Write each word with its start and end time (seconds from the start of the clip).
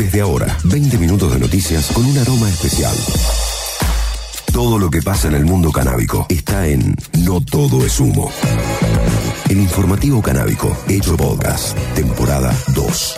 Desde 0.00 0.22
ahora, 0.22 0.56
20 0.64 0.96
minutos 0.96 1.30
de 1.30 1.38
noticias 1.38 1.90
con 1.92 2.06
un 2.06 2.16
aroma 2.16 2.48
especial. 2.48 2.96
Todo 4.50 4.78
lo 4.78 4.88
que 4.88 5.02
pasa 5.02 5.28
en 5.28 5.34
el 5.34 5.44
mundo 5.44 5.70
canábico 5.70 6.24
está 6.30 6.66
en 6.66 6.96
No 7.18 7.42
Todo 7.42 7.84
es 7.84 8.00
Humo. 8.00 8.32
El 9.50 9.58
informativo 9.58 10.22
canábico, 10.22 10.74
hecho 10.88 11.18
podcast, 11.18 11.76
temporada 11.94 12.50
2. 12.74 13.16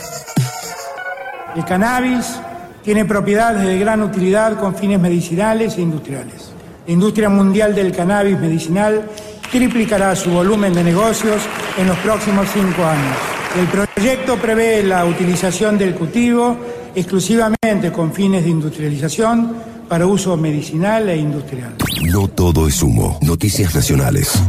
El 1.55 1.63
cannabis 1.63 2.37
tiene 2.83 3.05
propiedades 3.05 3.65
de 3.65 3.79
gran 3.79 4.03
utilidad 4.03 4.59
con 4.59 4.75
fines 4.75 4.99
medicinales 4.99 5.77
e 5.77 5.81
industriales. 5.83 6.51
La 6.85 6.91
industria 6.91 7.29
mundial 7.29 7.73
del 7.73 7.95
cannabis 7.95 8.37
medicinal 8.37 9.09
triplicará 9.49 10.13
su 10.17 10.31
volumen 10.31 10.73
de 10.73 10.83
negocios 10.83 11.43
en 11.77 11.87
los 11.87 11.97
próximos 11.99 12.45
cinco 12.53 12.83
años. 12.83 13.15
El 13.57 13.67
proyecto 13.67 14.35
prevé 14.37 14.81
la 14.81 15.05
utilización 15.05 15.77
del 15.77 15.93
cultivo 15.93 16.57
exclusivamente 16.95 17.91
con 17.91 18.13
fines 18.13 18.43
de 18.43 18.49
industrialización 18.49 19.55
para 19.87 20.07
uso 20.07 20.35
medicinal 20.37 21.09
e 21.09 21.17
industrial. 21.17 21.75
No 22.11 22.27
todo 22.27 22.67
es 22.67 22.81
humo. 22.81 23.19
Noticias 23.21 23.75
nacionales. 23.75 24.41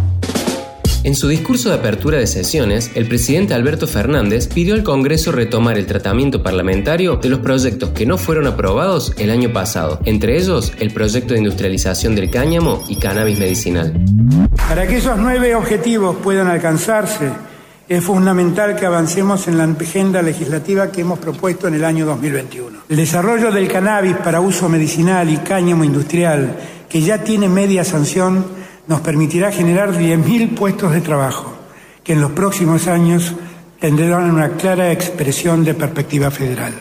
En 1.04 1.14
su 1.14 1.28
discurso 1.28 1.68
de 1.68 1.74
apertura 1.74 2.16
de 2.16 2.26
sesiones, 2.26 2.90
el 2.94 3.06
presidente 3.06 3.52
Alberto 3.52 3.86
Fernández 3.86 4.48
pidió 4.48 4.72
al 4.72 4.82
Congreso 4.82 5.32
retomar 5.32 5.76
el 5.76 5.84
tratamiento 5.84 6.42
parlamentario 6.42 7.16
de 7.16 7.28
los 7.28 7.40
proyectos 7.40 7.90
que 7.90 8.06
no 8.06 8.16
fueron 8.16 8.46
aprobados 8.46 9.12
el 9.18 9.30
año 9.30 9.52
pasado, 9.52 10.00
entre 10.06 10.38
ellos 10.38 10.72
el 10.80 10.94
proyecto 10.94 11.34
de 11.34 11.40
industrialización 11.40 12.14
del 12.14 12.30
cáñamo 12.30 12.82
y 12.88 12.96
cannabis 12.96 13.38
medicinal. 13.38 13.92
Para 14.66 14.86
que 14.86 14.96
esos 14.96 15.18
nueve 15.18 15.54
objetivos 15.54 16.16
puedan 16.22 16.46
alcanzarse, 16.46 17.28
es 17.88 18.02
fundamental 18.02 18.76
que 18.76 18.86
avancemos 18.86 19.46
en 19.46 19.58
la 19.58 19.64
agenda 19.64 20.22
legislativa 20.22 20.90
que 20.90 21.02
hemos 21.02 21.18
propuesto 21.18 21.68
en 21.68 21.74
el 21.74 21.84
año 21.84 22.06
2021. 22.06 22.78
El 22.88 22.96
desarrollo 22.96 23.50
del 23.50 23.68
cannabis 23.68 24.16
para 24.16 24.40
uso 24.40 24.68
medicinal 24.68 25.28
y 25.28 25.36
cáñamo 25.38 25.84
industrial, 25.84 26.56
que 26.88 27.02
ya 27.02 27.22
tiene 27.22 27.48
media 27.48 27.84
sanción, 27.84 28.44
nos 28.86 29.00
permitirá 29.00 29.52
generar 29.52 29.92
10.000 29.92 30.54
puestos 30.54 30.92
de 30.92 31.00
trabajo, 31.00 31.54
que 32.02 32.14
en 32.14 32.20
los 32.20 32.32
próximos 32.32 32.86
años 32.86 33.34
tendrán 33.80 34.30
una 34.30 34.50
clara 34.50 34.90
expresión 34.90 35.64
de 35.64 35.74
perspectiva 35.74 36.30
federal. 36.30 36.74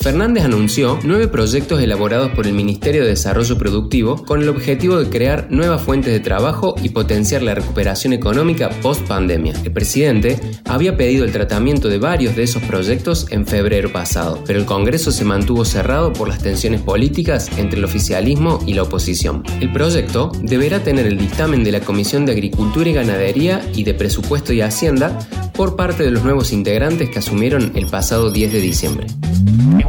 Fernández 0.00 0.44
anunció 0.44 0.98
nueve 1.04 1.28
proyectos 1.28 1.78
elaborados 1.82 2.30
por 2.30 2.46
el 2.46 2.54
Ministerio 2.54 3.02
de 3.02 3.10
Desarrollo 3.10 3.58
Productivo 3.58 4.24
con 4.24 4.40
el 4.40 4.48
objetivo 4.48 4.96
de 4.96 5.10
crear 5.10 5.48
nuevas 5.50 5.82
fuentes 5.82 6.10
de 6.10 6.20
trabajo 6.20 6.74
y 6.82 6.88
potenciar 6.88 7.42
la 7.42 7.54
recuperación 7.54 8.14
económica 8.14 8.70
post 8.80 9.06
pandemia. 9.06 9.52
El 9.62 9.72
presidente 9.72 10.40
había 10.64 10.96
pedido 10.96 11.26
el 11.26 11.32
tratamiento 11.32 11.88
de 11.88 11.98
varios 11.98 12.34
de 12.34 12.44
esos 12.44 12.62
proyectos 12.62 13.26
en 13.30 13.46
febrero 13.46 13.92
pasado, 13.92 14.42
pero 14.46 14.58
el 14.58 14.64
Congreso 14.64 15.12
se 15.12 15.26
mantuvo 15.26 15.66
cerrado 15.66 16.14
por 16.14 16.28
las 16.28 16.42
tensiones 16.42 16.80
políticas 16.80 17.50
entre 17.58 17.78
el 17.78 17.84
oficialismo 17.84 18.58
y 18.66 18.72
la 18.72 18.84
oposición. 18.84 19.42
El 19.60 19.70
proyecto 19.70 20.32
deberá 20.40 20.82
tener 20.82 21.04
el 21.04 21.18
dictamen 21.18 21.62
de 21.62 21.72
la 21.72 21.80
Comisión 21.80 22.24
de 22.24 22.32
Agricultura 22.32 22.88
y 22.88 22.94
Ganadería 22.94 23.68
y 23.74 23.84
de 23.84 23.92
Presupuesto 23.92 24.54
y 24.54 24.62
Hacienda 24.62 25.18
por 25.52 25.76
parte 25.76 26.02
de 26.02 26.10
los 26.10 26.22
nuevos 26.22 26.52
integrantes 26.52 27.10
que 27.10 27.18
asumieron 27.18 27.72
el 27.74 27.86
pasado 27.86 28.30
10 28.30 28.52
de 28.52 28.60
diciembre 28.60 29.06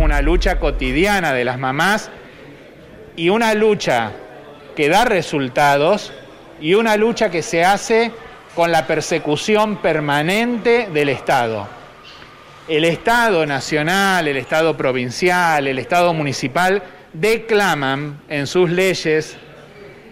una 0.01 0.21
lucha 0.21 0.59
cotidiana 0.59 1.31
de 1.31 1.45
las 1.45 1.59
mamás 1.59 2.09
y 3.15 3.29
una 3.29 3.53
lucha 3.53 4.11
que 4.75 4.89
da 4.89 5.05
resultados 5.05 6.11
y 6.59 6.73
una 6.73 6.97
lucha 6.97 7.29
que 7.29 7.41
se 7.41 7.63
hace 7.63 8.11
con 8.55 8.71
la 8.71 8.87
persecución 8.87 9.77
permanente 9.77 10.89
del 10.93 11.09
Estado. 11.09 11.67
El 12.67 12.85
Estado 12.85 13.45
nacional, 13.45 14.27
el 14.27 14.37
Estado 14.37 14.75
provincial, 14.75 15.67
el 15.67 15.79
Estado 15.79 16.13
municipal 16.13 16.81
declaman 17.13 18.21
en 18.27 18.47
sus 18.47 18.69
leyes, 18.69 19.37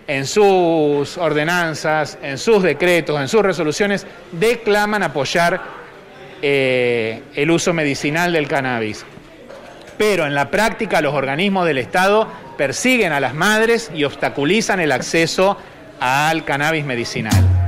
en 0.10 0.26
sus 0.26 1.18
ordenanzas, 1.18 2.17
en 2.22 2.38
sus 2.38 2.64
decretos, 2.64 3.22
en 3.22 3.30
sus 3.30 3.42
resoluciones, 3.42 4.06
declaman 4.33 5.04
apoyar 5.04 5.61
eh, 6.42 7.22
el 7.36 7.52
uso 7.52 7.73
medicinal 7.73 8.33
del 8.33 8.48
cannabis 8.48 9.06
pero 10.00 10.26
en 10.26 10.33
la 10.33 10.50
práctica 10.50 11.02
los 11.02 11.14
organismos 11.14 11.66
del 11.66 11.78
Estado 11.78 12.26
persiguen 12.58 13.11
a 13.11 13.20
las 13.20 13.33
madres 13.33 13.92
y 13.94 14.06
obstaculizan 14.06 14.80
el 14.80 14.94
acceso 14.94 15.58
al 16.00 16.45
cannabis 16.45 16.86
medicinal. 16.86 17.58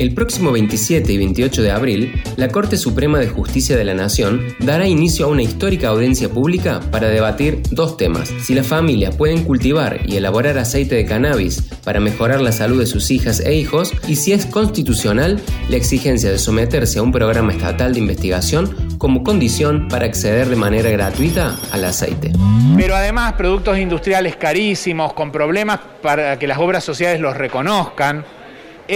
El 0.00 0.14
próximo 0.14 0.50
27 0.50 1.12
y 1.12 1.18
28 1.18 1.60
de 1.60 1.70
abril, 1.70 2.22
la 2.36 2.48
Corte 2.48 2.78
Suprema 2.78 3.18
de 3.18 3.28
Justicia 3.28 3.76
de 3.76 3.84
la 3.84 3.92
Nación 3.92 4.46
dará 4.60 4.88
inicio 4.88 5.26
a 5.26 5.28
una 5.28 5.42
histórica 5.42 5.88
audiencia 5.88 6.30
pública 6.30 6.80
para 6.90 7.08
debatir 7.08 7.60
dos 7.70 7.98
temas. 7.98 8.30
Si 8.40 8.54
las 8.54 8.66
familias 8.66 9.14
pueden 9.14 9.44
cultivar 9.44 10.00
y 10.06 10.16
elaborar 10.16 10.56
aceite 10.56 10.94
de 10.94 11.04
cannabis 11.04 11.60
para 11.84 12.00
mejorar 12.00 12.40
la 12.40 12.50
salud 12.50 12.80
de 12.80 12.86
sus 12.86 13.10
hijas 13.10 13.40
e 13.40 13.54
hijos 13.54 13.92
y 14.08 14.16
si 14.16 14.32
es 14.32 14.46
constitucional 14.46 15.38
la 15.68 15.76
exigencia 15.76 16.30
de 16.30 16.38
someterse 16.38 16.98
a 16.98 17.02
un 17.02 17.12
programa 17.12 17.52
estatal 17.52 17.92
de 17.92 17.98
investigación 17.98 18.74
como 18.96 19.22
condición 19.22 19.88
para 19.88 20.06
acceder 20.06 20.48
de 20.48 20.56
manera 20.56 20.88
gratuita 20.88 21.58
al 21.72 21.84
aceite. 21.84 22.32
Pero 22.74 22.96
además 22.96 23.34
productos 23.34 23.76
industriales 23.76 24.36
carísimos, 24.36 25.12
con 25.12 25.30
problemas 25.30 25.78
para 26.00 26.38
que 26.38 26.46
las 26.46 26.56
obras 26.56 26.84
sociales 26.84 27.20
los 27.20 27.36
reconozcan, 27.36 28.24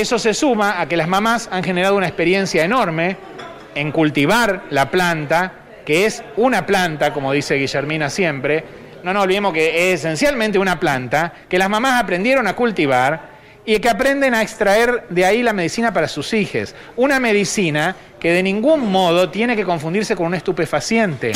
eso 0.00 0.18
se 0.18 0.34
suma 0.34 0.80
a 0.80 0.88
que 0.88 0.96
las 0.96 1.08
mamás 1.08 1.48
han 1.52 1.62
generado 1.62 1.96
una 1.96 2.06
experiencia 2.06 2.64
enorme 2.64 3.16
en 3.74 3.92
cultivar 3.92 4.64
la 4.70 4.90
planta, 4.90 5.52
que 5.86 6.06
es 6.06 6.22
una 6.36 6.66
planta, 6.66 7.12
como 7.12 7.32
dice 7.32 7.54
Guillermina 7.54 8.10
siempre, 8.10 8.64
no 9.04 9.12
nos 9.12 9.24
olvidemos 9.24 9.52
que 9.52 9.92
es 9.92 10.00
esencialmente 10.00 10.58
una 10.58 10.80
planta, 10.80 11.32
que 11.48 11.58
las 11.58 11.68
mamás 11.68 12.02
aprendieron 12.02 12.46
a 12.46 12.56
cultivar 12.56 13.34
y 13.66 13.78
que 13.78 13.88
aprenden 13.88 14.34
a 14.34 14.42
extraer 14.42 15.04
de 15.10 15.24
ahí 15.24 15.42
la 15.42 15.52
medicina 15.52 15.92
para 15.92 16.08
sus 16.08 16.32
hijos. 16.32 16.74
Una 16.96 17.20
medicina 17.20 17.94
que 18.18 18.32
de 18.32 18.42
ningún 18.42 18.90
modo 18.90 19.30
tiene 19.30 19.56
que 19.56 19.64
confundirse 19.64 20.16
con 20.16 20.26
un 20.26 20.34
estupefaciente. 20.34 21.32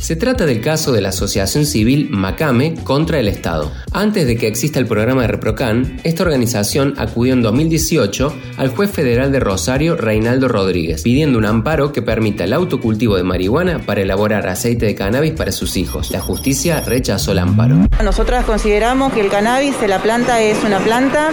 Se 0.00 0.14
trata 0.14 0.46
del 0.46 0.60
caso 0.60 0.92
de 0.92 1.00
la 1.00 1.08
Asociación 1.08 1.66
Civil 1.66 2.08
Macame 2.10 2.74
contra 2.84 3.18
el 3.18 3.28
Estado. 3.28 3.72
Antes 3.92 4.26
de 4.26 4.36
que 4.36 4.46
exista 4.46 4.78
el 4.78 4.86
programa 4.86 5.22
de 5.22 5.28
Reprocan, 5.28 6.00
esta 6.04 6.22
organización 6.22 6.94
acudió 6.98 7.32
en 7.32 7.42
2018 7.42 8.32
al 8.58 8.68
juez 8.68 8.90
federal 8.90 9.32
de 9.32 9.40
Rosario, 9.40 9.96
Reinaldo 9.96 10.48
Rodríguez, 10.48 11.02
pidiendo 11.02 11.38
un 11.38 11.46
amparo 11.46 11.92
que 11.92 12.02
permita 12.02 12.44
el 12.44 12.52
autocultivo 12.52 13.16
de 13.16 13.24
marihuana 13.24 13.80
para 13.80 14.02
elaborar 14.02 14.46
aceite 14.48 14.86
de 14.86 14.94
cannabis 14.94 15.32
para 15.32 15.50
sus 15.50 15.76
hijos. 15.76 16.10
La 16.10 16.20
justicia 16.20 16.82
rechazó 16.82 17.32
el 17.32 17.38
amparo. 17.38 17.76
Nosotras 18.04 18.44
consideramos 18.44 19.12
que 19.12 19.22
el 19.22 19.28
cannabis 19.28 19.80
de 19.80 19.88
la 19.88 20.00
planta 20.00 20.40
es 20.40 20.62
una 20.62 20.78
planta, 20.78 21.30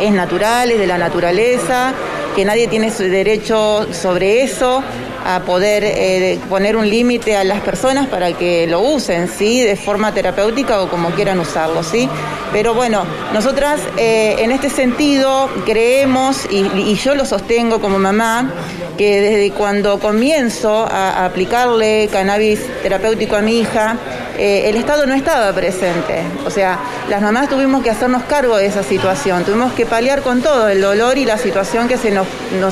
es 0.00 0.12
natural, 0.12 0.70
es 0.72 0.78
de 0.78 0.86
la 0.86 0.98
naturaleza, 0.98 1.94
que 2.34 2.44
nadie 2.44 2.68
tiene 2.68 2.90
derecho 2.90 3.86
sobre 3.92 4.42
eso 4.42 4.82
a 5.24 5.40
poder 5.40 5.84
eh, 5.84 6.38
poner 6.48 6.76
un 6.76 6.88
límite 6.88 7.36
a 7.36 7.44
las 7.44 7.60
personas 7.60 8.06
para 8.06 8.32
que 8.32 8.66
lo 8.66 8.80
usen, 8.80 9.28
¿sí? 9.28 9.62
De 9.62 9.76
forma 9.76 10.12
terapéutica 10.12 10.80
o 10.80 10.88
como 10.88 11.10
quieran 11.10 11.38
usarlo, 11.40 11.82
¿sí? 11.82 12.08
Pero 12.52 12.74
bueno, 12.74 13.04
nosotras 13.32 13.80
eh, 13.96 14.36
en 14.38 14.50
este 14.50 14.70
sentido 14.70 15.48
creemos, 15.64 16.46
y, 16.50 16.94
yo 16.94 17.14
lo 17.14 17.24
sostengo 17.24 17.80
como 17.80 17.98
mamá, 17.98 18.52
que 18.98 19.20
desde 19.20 19.50
cuando 19.52 19.98
comienzo 19.98 20.86
a, 20.90 21.24
aplicarle 21.24 22.08
cannabis 22.12 22.60
terapéutico 22.82 23.36
a 23.36 23.40
mi 23.40 23.60
hija, 23.60 23.96
eh, 24.38 24.68
el 24.68 24.76
Estado 24.76 25.06
no 25.06 25.14
estaba 25.14 25.52
presente. 25.52 26.22
O 26.46 26.50
sea, 26.50 26.78
las 27.08 27.22
mamás 27.22 27.48
tuvimos 27.48 27.82
que 27.82 27.90
hacernos 27.90 28.24
cargo 28.24 28.56
de 28.56 28.66
esa 28.66 28.82
situación, 28.82 29.44
tuvimos 29.44 29.72
que 29.74 29.86
paliar 29.86 30.22
con 30.22 30.42
todo 30.42 30.68
el 30.68 30.80
dolor 30.80 31.18
y 31.18 31.24
la 31.24 31.38
situación 31.38 31.88
que 31.88 31.98
se 31.98 32.10
nos, 32.10 32.26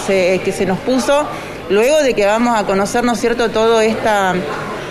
que 0.06 0.54
se 0.56 0.66
nos 0.66 0.78
puso 0.78 1.26
luego 1.70 2.02
de 2.02 2.14
que 2.14 2.26
vamos 2.26 2.58
a 2.58 2.64
conocer, 2.64 3.04
¿no 3.04 3.12
es 3.12 3.20
cierto?, 3.20 3.50
todo 3.50 3.80
esta 3.80 4.34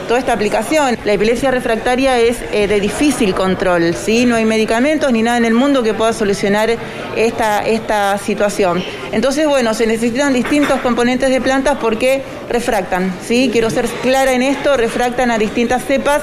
toda 0.08 0.20
esta 0.20 0.34
aplicación. 0.34 0.98
La 1.06 1.14
epilepsia 1.14 1.52
refractaria 1.52 2.18
es 2.20 2.38
eh, 2.52 2.68
de 2.68 2.80
difícil 2.80 3.36
control, 3.36 3.94
¿sí? 3.94 4.26
No 4.26 4.36
hay 4.36 4.46
medicamentos 4.46 5.12
ni 5.12 5.22
nada 5.22 5.38
en 5.38 5.46
el 5.46 5.54
mundo 5.54 5.84
que 5.84 5.94
pueda 5.94 6.14
solucionar 6.14 6.70
esta, 7.16 7.60
esta 7.60 8.18
situación. 8.18 8.84
Entonces, 9.12 9.48
bueno, 9.48 9.74
se 9.74 9.86
necesitan 9.86 10.34
distintos 10.34 10.80
componentes 10.80 11.30
de 11.30 11.42
plantas 11.42 11.78
porque 11.80 12.24
refractan, 12.50 13.14
¿sí? 13.22 13.50
Quiero 13.52 13.70
ser 13.70 13.88
clara 14.02 14.34
en 14.34 14.42
esto, 14.42 14.78
refractan 14.78 15.30
a 15.30 15.38
distintas 15.38 15.84
cepas 15.86 16.22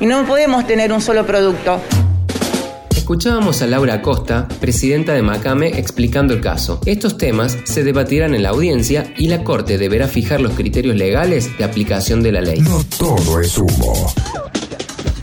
y 0.00 0.06
no 0.06 0.24
podemos 0.24 0.66
tener 0.66 0.92
un 0.92 1.00
solo 1.00 1.24
producto. 1.24 1.80
Escuchábamos 3.10 3.60
a 3.60 3.66
Laura 3.66 4.02
Costa, 4.02 4.46
presidenta 4.60 5.14
de 5.14 5.22
Macame, 5.22 5.66
explicando 5.80 6.32
el 6.32 6.40
caso. 6.40 6.80
Estos 6.86 7.18
temas 7.18 7.58
se 7.64 7.82
debatirán 7.82 8.36
en 8.36 8.44
la 8.44 8.50
audiencia 8.50 9.12
y 9.18 9.26
la 9.26 9.42
Corte 9.42 9.78
deberá 9.78 10.06
fijar 10.06 10.40
los 10.40 10.52
criterios 10.52 10.94
legales 10.94 11.58
de 11.58 11.64
aplicación 11.64 12.22
de 12.22 12.30
la 12.30 12.40
ley. 12.40 12.60
No 12.60 12.84
todo 12.96 13.40
es 13.40 13.58
humo. 13.58 14.12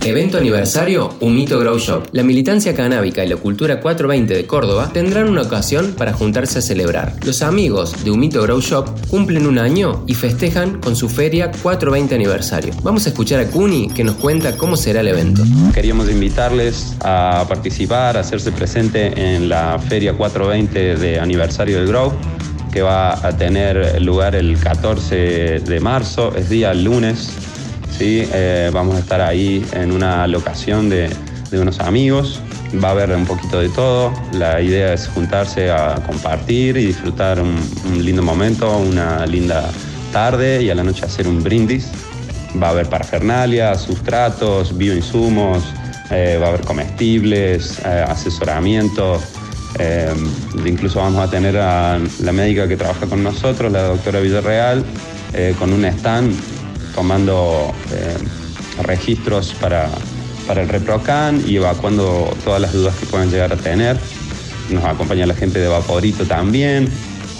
Evento 0.07 0.37
aniversario 0.37 1.09
Humito 1.19 1.59
Grow 1.59 1.77
Shop. 1.77 2.07
La 2.13 2.23
militancia 2.23 2.73
canábica 2.73 3.25
y 3.25 3.27
la 3.27 3.35
cultura 3.35 3.81
420 3.81 4.35
de 4.35 4.47
Córdoba 4.47 4.89
tendrán 4.93 5.27
una 5.27 5.41
ocasión 5.41 5.95
para 5.97 6.13
juntarse 6.13 6.59
a 6.59 6.61
celebrar. 6.61 7.13
Los 7.25 7.41
amigos 7.41 8.05
de 8.05 8.11
Humito 8.11 8.41
Grow 8.41 8.61
Shop 8.61 8.87
cumplen 9.09 9.45
un 9.45 9.59
año 9.59 10.05
y 10.07 10.13
festejan 10.13 10.79
con 10.79 10.95
su 10.95 11.09
feria 11.09 11.51
420 11.51 12.15
aniversario. 12.15 12.73
Vamos 12.83 13.05
a 13.05 13.09
escuchar 13.09 13.41
a 13.41 13.47
Kuni 13.47 13.89
que 13.89 14.05
nos 14.05 14.15
cuenta 14.15 14.55
cómo 14.55 14.77
será 14.77 15.01
el 15.01 15.09
evento. 15.09 15.43
Queríamos 15.73 16.09
invitarles 16.09 16.95
a 17.01 17.43
participar, 17.49 18.15
a 18.15 18.21
hacerse 18.21 18.53
presente 18.53 19.11
en 19.35 19.49
la 19.49 19.77
feria 19.77 20.13
420 20.13 20.95
de 20.95 21.19
aniversario 21.19 21.79
del 21.79 21.87
Grow 21.89 22.13
que 22.71 22.81
va 22.81 23.27
a 23.27 23.35
tener 23.35 24.01
lugar 24.01 24.35
el 24.35 24.57
14 24.57 25.59
de 25.59 25.79
marzo, 25.79 26.33
es 26.35 26.49
día 26.49 26.73
lunes 26.73 27.46
Eh, 27.99 28.69
vamos 28.71 28.95
a 28.95 28.99
estar 28.99 29.21
ahí 29.21 29.65
en 29.73 29.91
una 29.91 30.27
locación 30.27 30.89
de, 30.89 31.09
unos 31.51 31.79
amigos. 31.79 32.41
Va 32.83 32.89
a 32.89 32.91
haber 32.91 33.11
un 33.11 33.25
poquito 33.25 33.59
de 33.59 33.69
todo. 33.69 34.13
La 34.33 34.61
idea 34.61 34.93
es 34.93 35.07
juntarse 35.07 35.71
a 35.71 35.95
compartir 36.05 36.77
y 36.77 36.85
disfrutar 36.85 37.39
un, 37.41 37.57
lindo 38.03 38.21
momento, 38.21 38.77
una 38.77 39.25
linda 39.25 39.69
tarde 40.11 40.61
y 40.61 40.69
a 40.69 40.75
la 40.75 40.83
noche 40.83 41.05
hacer 41.05 41.27
un 41.27 41.41
brindis. 41.41 41.89
Va 42.61 42.67
a 42.67 42.69
haber 42.71 42.87
parafernalia, 42.87 43.75
sustratos, 43.75 44.77
bioinsumos, 44.77 45.63
eh, 46.11 46.37
va 46.39 46.47
a 46.47 46.49
haber 46.49 46.61
comestibles, 46.61 47.79
eh, 47.79 48.05
asesoramiento. 48.07 49.21
incluso 50.65 50.99
vamos 50.99 51.27
a 51.27 51.29
tener 51.29 51.57
a 51.57 51.99
la 52.21 52.31
médica 52.31 52.67
que 52.67 52.75
trabaja 52.75 53.05
con 53.05 53.23
nosotros, 53.23 53.71
la 53.71 53.83
doctora 53.83 54.19
Villarreal, 54.19 54.83
con 55.59 55.71
un 55.71 55.85
stand 55.85 56.33
tomando 56.97 57.71
eh, 57.91 58.17
registros 58.81 59.53
para, 59.61 59.87
para 60.47 60.63
el 60.63 60.67
ReproCan 60.67 61.43
y 61.45 61.57
evacuando 61.57 62.35
todas 62.43 62.59
las 62.59 62.73
dudas 62.73 62.95
que 62.95 63.05
puedan 63.05 63.29
llegar 63.29 63.53
a 63.53 63.55
tener. 63.55 63.99
Nos 64.71 64.83
acompaña 64.83 65.27
la 65.27 65.35
gente 65.35 65.59
de 65.59 65.67
Vaporito 65.67 66.25
también, 66.25 66.89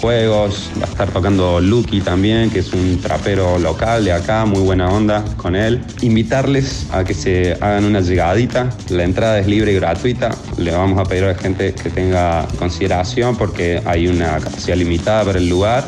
juegos, 0.00 0.70
va 0.80 0.86
a 0.86 0.90
estar 0.90 1.10
tocando 1.10 1.60
Lucky 1.60 2.00
también, 2.00 2.50
que 2.50 2.60
es 2.60 2.72
un 2.72 3.00
trapero 3.00 3.58
local 3.58 4.04
de 4.04 4.12
acá, 4.12 4.44
muy 4.44 4.60
buena 4.60 4.88
onda 4.92 5.24
con 5.36 5.56
él. 5.56 5.82
Invitarles 6.02 6.86
a 6.92 7.02
que 7.02 7.14
se 7.14 7.54
hagan 7.54 7.84
una 7.84 8.00
llegadita, 8.00 8.70
la 8.90 9.02
entrada 9.02 9.40
es 9.40 9.48
libre 9.48 9.72
y 9.72 9.74
gratuita, 9.74 10.30
le 10.56 10.70
vamos 10.70 11.00
a 11.00 11.04
pedir 11.04 11.24
a 11.24 11.32
la 11.32 11.34
gente 11.34 11.74
que 11.74 11.90
tenga 11.90 12.46
consideración 12.60 13.36
porque 13.36 13.82
hay 13.84 14.06
una 14.06 14.38
capacidad 14.38 14.76
limitada 14.76 15.24
para 15.24 15.38
el 15.40 15.48
lugar. 15.48 15.84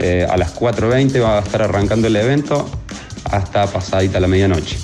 Eh, 0.00 0.26
a 0.28 0.36
las 0.36 0.58
4.20 0.58 1.22
va 1.22 1.38
a 1.38 1.40
estar 1.40 1.62
arrancando 1.62 2.08
el 2.08 2.16
evento 2.16 2.68
hasta 3.36 3.66
pasadita 3.66 4.20
la 4.20 4.28
medianoche. 4.28 4.76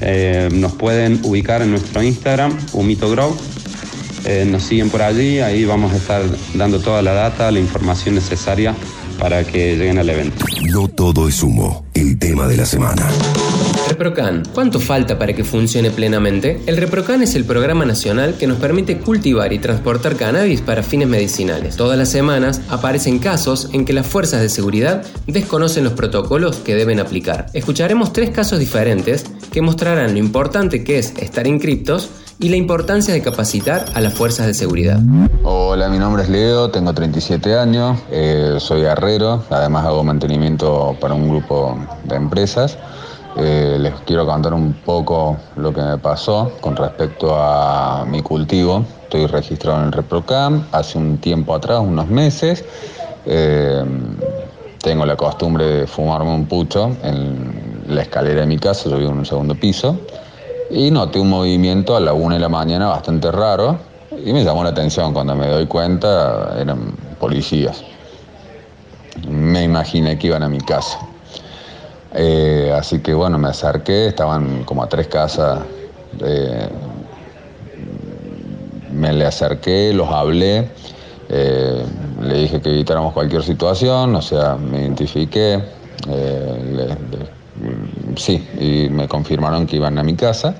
Eh, 0.00 0.48
nos 0.52 0.72
pueden 0.72 1.20
ubicar 1.24 1.62
en 1.62 1.70
nuestro 1.70 2.02
Instagram, 2.02 2.56
Humito 2.72 3.10
Grow. 3.10 3.36
Eh, 4.24 4.46
nos 4.48 4.62
siguen 4.64 4.90
por 4.90 5.02
allí, 5.02 5.40
ahí 5.40 5.64
vamos 5.64 5.92
a 5.92 5.96
estar 5.96 6.22
dando 6.54 6.80
toda 6.80 7.02
la 7.02 7.12
data, 7.12 7.50
la 7.50 7.60
información 7.60 8.14
necesaria 8.14 8.74
para 9.18 9.44
que 9.44 9.76
lleguen 9.76 9.98
al 9.98 10.08
evento. 10.10 10.44
No 10.70 10.88
todo 10.88 11.28
es 11.28 11.42
humo, 11.42 11.84
el 11.94 12.18
tema 12.18 12.46
de 12.46 12.56
la 12.56 12.66
semana. 12.66 13.08
ReproCan, 13.88 14.42
¿cuánto 14.52 14.80
falta 14.80 15.18
para 15.18 15.32
que 15.32 15.44
funcione 15.44 15.90
plenamente? 15.90 16.62
El 16.66 16.76
ReproCan 16.76 17.22
es 17.22 17.34
el 17.34 17.44
programa 17.44 17.86
nacional 17.86 18.34
que 18.38 18.46
nos 18.46 18.58
permite 18.58 18.98
cultivar 18.98 19.52
y 19.52 19.58
transportar 19.58 20.14
cannabis 20.14 20.60
para 20.60 20.82
fines 20.82 21.08
medicinales. 21.08 21.76
Todas 21.76 21.96
las 21.96 22.10
semanas 22.10 22.60
aparecen 22.68 23.18
casos 23.18 23.70
en 23.72 23.84
que 23.84 23.94
las 23.94 24.06
fuerzas 24.06 24.42
de 24.42 24.50
seguridad 24.50 25.04
desconocen 25.26 25.84
los 25.84 25.94
protocolos 25.94 26.56
que 26.56 26.74
deben 26.74 27.00
aplicar. 27.00 27.46
Escucharemos 27.54 28.12
tres 28.12 28.30
casos 28.30 28.58
diferentes 28.58 29.24
que 29.50 29.62
mostrarán 29.62 30.12
lo 30.12 30.18
importante 30.18 30.84
que 30.84 30.98
es 30.98 31.14
estar 31.16 31.46
inscriptos 31.46 32.10
y 32.40 32.50
la 32.50 32.56
importancia 32.56 33.12
de 33.12 33.22
capacitar 33.22 33.86
a 33.94 34.00
las 34.00 34.12
fuerzas 34.12 34.46
de 34.46 34.54
seguridad. 34.54 35.00
Hola, 35.42 35.88
mi 35.88 35.98
nombre 35.98 36.22
es 36.22 36.28
Leo, 36.28 36.70
tengo 36.70 36.92
37 36.92 37.56
años, 37.56 37.98
eh, 38.10 38.56
soy 38.60 38.82
guerrero, 38.82 39.42
además 39.50 39.86
hago 39.86 40.04
mantenimiento 40.04 40.96
para 41.00 41.14
un 41.14 41.28
grupo 41.28 41.76
de 42.04 42.16
empresas. 42.16 42.78
Eh, 43.40 43.78
les 43.78 43.94
quiero 44.00 44.26
contar 44.26 44.52
un 44.52 44.72
poco 44.72 45.36
lo 45.54 45.72
que 45.72 45.80
me 45.80 45.96
pasó 45.98 46.56
con 46.60 46.74
respecto 46.74 47.36
a 47.36 48.04
mi 48.04 48.20
cultivo. 48.20 48.84
Estoy 49.04 49.26
registrado 49.26 49.78
en 49.78 49.86
el 49.86 49.92
ReproCam 49.92 50.66
hace 50.72 50.98
un 50.98 51.18
tiempo 51.18 51.54
atrás, 51.54 51.78
unos 51.80 52.08
meses. 52.08 52.64
Eh, 53.26 53.84
tengo 54.82 55.06
la 55.06 55.14
costumbre 55.14 55.64
de 55.66 55.86
fumarme 55.86 56.34
un 56.34 56.46
pucho 56.46 56.96
en 57.04 57.84
la 57.86 58.02
escalera 58.02 58.40
de 58.40 58.46
mi 58.46 58.58
casa, 58.58 58.90
yo 58.90 58.98
vivo 58.98 59.12
en 59.12 59.18
un 59.18 59.26
segundo 59.26 59.54
piso, 59.54 60.00
y 60.70 60.90
noté 60.90 61.20
un 61.20 61.30
movimiento 61.30 61.96
a 61.96 62.00
la 62.00 62.14
una 62.14 62.34
de 62.34 62.40
la 62.40 62.48
mañana 62.48 62.88
bastante 62.88 63.30
raro 63.30 63.78
y 64.24 64.32
me 64.32 64.42
llamó 64.42 64.64
la 64.64 64.70
atención 64.70 65.12
cuando 65.12 65.36
me 65.36 65.46
doy 65.46 65.66
cuenta, 65.66 66.56
eran 66.58 66.92
policías. 67.20 67.84
Me 69.28 69.62
imaginé 69.62 70.18
que 70.18 70.26
iban 70.26 70.42
a 70.42 70.48
mi 70.48 70.60
casa. 70.60 70.98
Eh, 72.20 72.72
así 72.76 72.98
que 72.98 73.14
bueno, 73.14 73.38
me 73.38 73.48
acerqué, 73.48 74.08
estaban 74.08 74.64
como 74.64 74.82
a 74.82 74.88
tres 74.88 75.06
casas. 75.06 75.60
Eh, 76.20 76.68
me 78.92 79.12
le 79.12 79.24
acerqué, 79.24 79.92
los 79.92 80.08
hablé, 80.08 80.68
eh, 81.28 81.84
le 82.20 82.34
dije 82.34 82.60
que 82.60 82.70
evitáramos 82.70 83.12
cualquier 83.12 83.44
situación, 83.44 84.16
o 84.16 84.22
sea, 84.22 84.56
me 84.56 84.80
identifiqué, 84.80 85.62
sí, 88.16 88.48
y 88.58 88.88
me 88.88 89.06
confirmaron 89.06 89.66
que 89.66 89.76
iban 89.76 89.96
a 89.98 90.02
mi 90.02 90.16
casa 90.16 90.56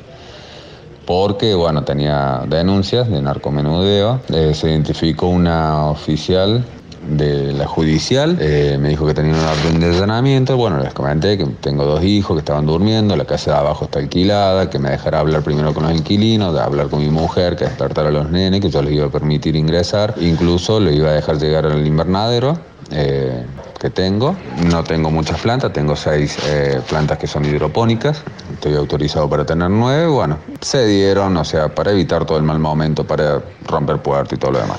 porque 1.06 1.54
bueno, 1.54 1.82
tenía 1.82 2.44
denuncias 2.46 3.10
de 3.10 3.20
narcomenudeo. 3.20 4.20
se 4.52 4.68
identificó 4.68 5.28
una 5.28 5.86
oficial 5.86 6.62
de 7.08 7.52
la 7.52 7.66
judicial, 7.66 8.38
eh, 8.40 8.76
me 8.80 8.90
dijo 8.90 9.06
que 9.06 9.14
tenía 9.14 9.32
una 9.32 9.50
orden 9.52 9.80
de 9.80 9.86
allanamiento, 9.86 10.56
bueno, 10.56 10.78
les 10.78 10.92
comenté 10.92 11.38
que 11.38 11.46
tengo 11.60 11.84
dos 11.84 12.04
hijos 12.04 12.36
que 12.36 12.40
estaban 12.40 12.66
durmiendo, 12.66 13.16
la 13.16 13.24
casa 13.24 13.52
de 13.52 13.58
abajo 13.58 13.86
está 13.86 13.98
alquilada, 13.98 14.68
que 14.68 14.78
me 14.78 14.90
dejara 14.90 15.20
hablar 15.20 15.42
primero 15.42 15.72
con 15.72 15.84
los 15.84 15.92
inquilinos, 15.92 16.54
de 16.54 16.60
hablar 16.60 16.88
con 16.88 17.00
mi 17.00 17.10
mujer, 17.10 17.56
que 17.56 17.64
despertar 17.64 18.06
a 18.06 18.10
los 18.10 18.30
nenes, 18.30 18.60
que 18.60 18.70
yo 18.70 18.82
les 18.82 18.92
iba 18.92 19.06
a 19.06 19.10
permitir 19.10 19.56
ingresar, 19.56 20.14
incluso 20.20 20.80
le 20.80 20.94
iba 20.94 21.10
a 21.10 21.14
dejar 21.14 21.38
llegar 21.38 21.66
al 21.66 21.86
invernadero. 21.86 22.58
Eh, 22.90 23.44
que 23.78 23.90
tengo. 23.90 24.36
No 24.64 24.82
tengo 24.82 25.10
muchas 25.10 25.40
plantas, 25.40 25.72
tengo 25.72 25.94
seis 25.94 26.36
eh, 26.46 26.80
plantas 26.88 27.18
que 27.18 27.26
son 27.26 27.44
hidropónicas, 27.44 28.22
estoy 28.52 28.74
autorizado 28.74 29.28
para 29.28 29.46
tener 29.46 29.70
nueve. 29.70 30.06
Bueno, 30.06 30.38
se 30.60 30.86
dieron, 30.86 31.36
o 31.36 31.44
sea, 31.44 31.68
para 31.68 31.92
evitar 31.92 32.24
todo 32.24 32.38
el 32.38 32.44
mal 32.44 32.58
momento, 32.58 33.06
para 33.06 33.40
romper 33.66 33.98
puertas 33.98 34.32
y 34.32 34.36
todo 34.36 34.52
lo 34.52 34.60
demás. 34.60 34.78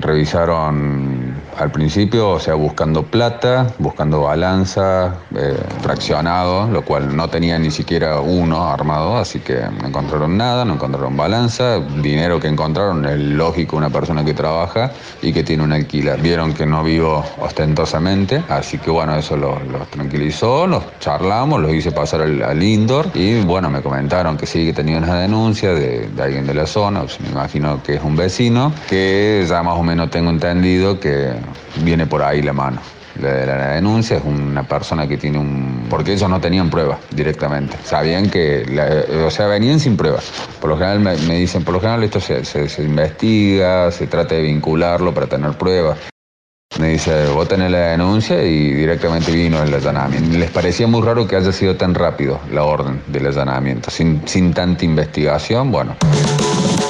Revisaron 0.00 1.10
al 1.58 1.70
principio, 1.70 2.30
o 2.30 2.40
sea, 2.40 2.54
buscando 2.54 3.02
plata, 3.02 3.66
buscando 3.78 4.22
balanza, 4.22 5.14
eh, 5.34 5.56
fraccionado, 5.80 6.66
lo 6.68 6.84
cual 6.84 7.14
no 7.14 7.28
tenía 7.28 7.58
ni 7.58 7.70
siquiera 7.70 8.20
uno 8.20 8.68
armado, 8.68 9.16
así 9.16 9.40
que 9.40 9.60
no 9.80 9.88
encontraron 9.88 10.36
nada, 10.36 10.64
no 10.64 10.74
encontraron 10.74 11.16
balanza, 11.16 11.80
dinero 11.80 12.40
que 12.40 12.48
encontraron 12.48 13.04
es 13.06 13.18
lógico 13.18 13.76
una 13.76 13.90
persona 13.90 14.24
que 14.24 14.34
trabaja 14.34 14.92
y 15.20 15.32
que 15.32 15.42
tiene 15.42 15.62
un 15.62 15.72
alquiler. 15.72 16.20
Vieron 16.20 16.54
que 16.54 16.66
no 16.66 16.82
vivo 16.82 17.24
ostentosamente, 17.40 18.42
así 18.48 18.78
que 18.78 18.90
bueno, 18.90 19.16
eso 19.16 19.36
los, 19.36 19.58
tranquilizó, 19.90 20.66
los 20.66 20.82
charlamos, 21.00 21.60
los 21.60 21.72
hice 21.72 21.92
pasar 21.92 22.22
al, 22.22 22.62
indoor 22.62 23.10
y 23.14 23.40
bueno, 23.42 23.70
me 23.70 23.82
comentaron 23.82 24.36
que 24.36 24.46
sí, 24.46 24.66
que 24.66 24.72
tenía 24.72 24.98
una 24.98 25.14
denuncia 25.14 25.74
de, 25.74 26.08
alguien 26.22 26.46
de 26.46 26.54
la 26.54 26.66
zona, 26.66 27.04
me 27.20 27.30
imagino 27.30 27.82
que 27.82 27.96
es 27.96 28.02
un 28.02 28.16
vecino, 28.16 28.72
que 28.88 29.44
ya 29.48 29.62
más 29.62 29.78
o 29.78 29.82
menos 29.82 30.10
tengo 30.10 30.30
entendido 30.30 31.00
que 31.00 31.32
viene 31.82 32.06
por 32.06 32.22
ahí 32.22 32.42
la 32.42 32.52
mano. 32.52 32.80
La, 33.20 33.44
la, 33.44 33.74
denuncia 33.74 34.16
es 34.16 34.24
una 34.24 34.62
persona 34.62 35.06
que 35.06 35.18
tiene 35.18 35.38
un... 35.38 35.86
porque 35.90 36.14
ellos 36.14 36.30
no 36.30 36.40
tenían 36.40 36.70
pruebas 36.70 36.98
directamente. 37.10 37.76
Sabían 37.84 38.30
que... 38.30 38.64
o 39.26 39.30
sea, 39.30 39.46
venían 39.46 39.80
sin 39.80 39.96
pruebas. 39.96 40.30
Por 40.60 40.70
lo 40.70 40.78
general 40.78 41.00
me, 41.00 41.34
dicen, 41.34 41.62
por 41.62 41.74
lo 41.74 41.80
general 41.80 42.02
esto 42.04 42.20
se, 42.20 42.44
se, 42.44 42.82
investiga, 42.82 43.90
se 43.90 44.06
trata 44.06 44.34
de 44.34 44.42
vincularlo 44.42 45.12
para 45.12 45.26
tener 45.26 45.52
pruebas. 45.52 46.11
Me 46.78 46.88
dice, 46.88 47.26
vos 47.28 47.46
tenés 47.46 47.70
la 47.70 47.90
denuncia 47.90 48.42
y 48.42 48.72
directamente 48.72 49.30
vino 49.30 49.62
el 49.62 49.74
allanamiento. 49.74 50.38
Les 50.38 50.50
parecía 50.50 50.86
muy 50.86 51.02
raro 51.02 51.26
que 51.28 51.36
haya 51.36 51.52
sido 51.52 51.76
tan 51.76 51.94
rápido 51.94 52.40
la 52.50 52.64
orden 52.64 53.02
del 53.08 53.26
allanamiento, 53.26 53.90
sin, 53.90 54.22
sin 54.26 54.54
tanta 54.54 54.84
investigación, 54.84 55.70
bueno. 55.70 55.96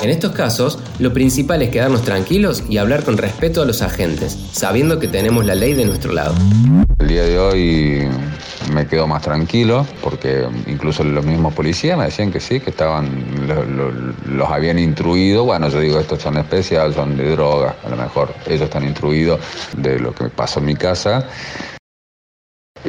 En 0.03 0.11
estos 0.11 0.33
casos, 0.33 0.79
lo 0.99 1.13
principal 1.13 1.63
es 1.63 1.71
quedarnos 1.71 2.03
tranquilos 2.03 2.65
y 2.69 2.79
hablar 2.79 3.05
con 3.05 3.19
respeto 3.19 3.63
a 3.63 3.65
los 3.65 3.83
agentes, 3.83 4.39
sabiendo 4.53 4.99
que 4.99 5.09
tenemos 5.09 5.47
la 5.47 5.55
ley 5.55 5.75
de 5.75 5.85
nuestro 5.85 6.13
lado. 6.13 6.35
El 6.99 7.09
día 7.09 7.25
de 7.25 7.39
hoy 7.39 8.09
quedo 8.93 9.07
más 9.07 9.23
tranquilo 9.23 9.87
porque 10.03 10.47
incluso 10.67 11.03
los 11.03 11.25
mismos 11.25 11.55
policías 11.55 11.97
me 11.97 12.05
decían 12.05 12.31
que 12.31 12.41
sí, 12.41 12.61
que 12.61 12.69
estaban, 12.69 13.09
los 14.27 14.51
habían 14.51 14.79
instruido. 14.79 15.47
Bueno, 15.47 15.71
yo 15.71 15.81
digo, 15.81 15.99
estos 15.99 16.21
son 16.21 16.37
especiales, 16.37 16.95
son 16.95 17.17
de 17.17 17.31
droga, 17.31 17.75
a 17.87 17.89
lo 17.89 17.97
mejor 17.97 18.35
ellos 18.47 18.61
están 18.61 18.85
instruidos 18.85 19.41
de 19.79 19.99
lo 19.99 20.15
que 20.15 20.25
pasó 20.25 20.61
en 20.61 20.67
mi 20.67 20.75
casa 20.75 21.27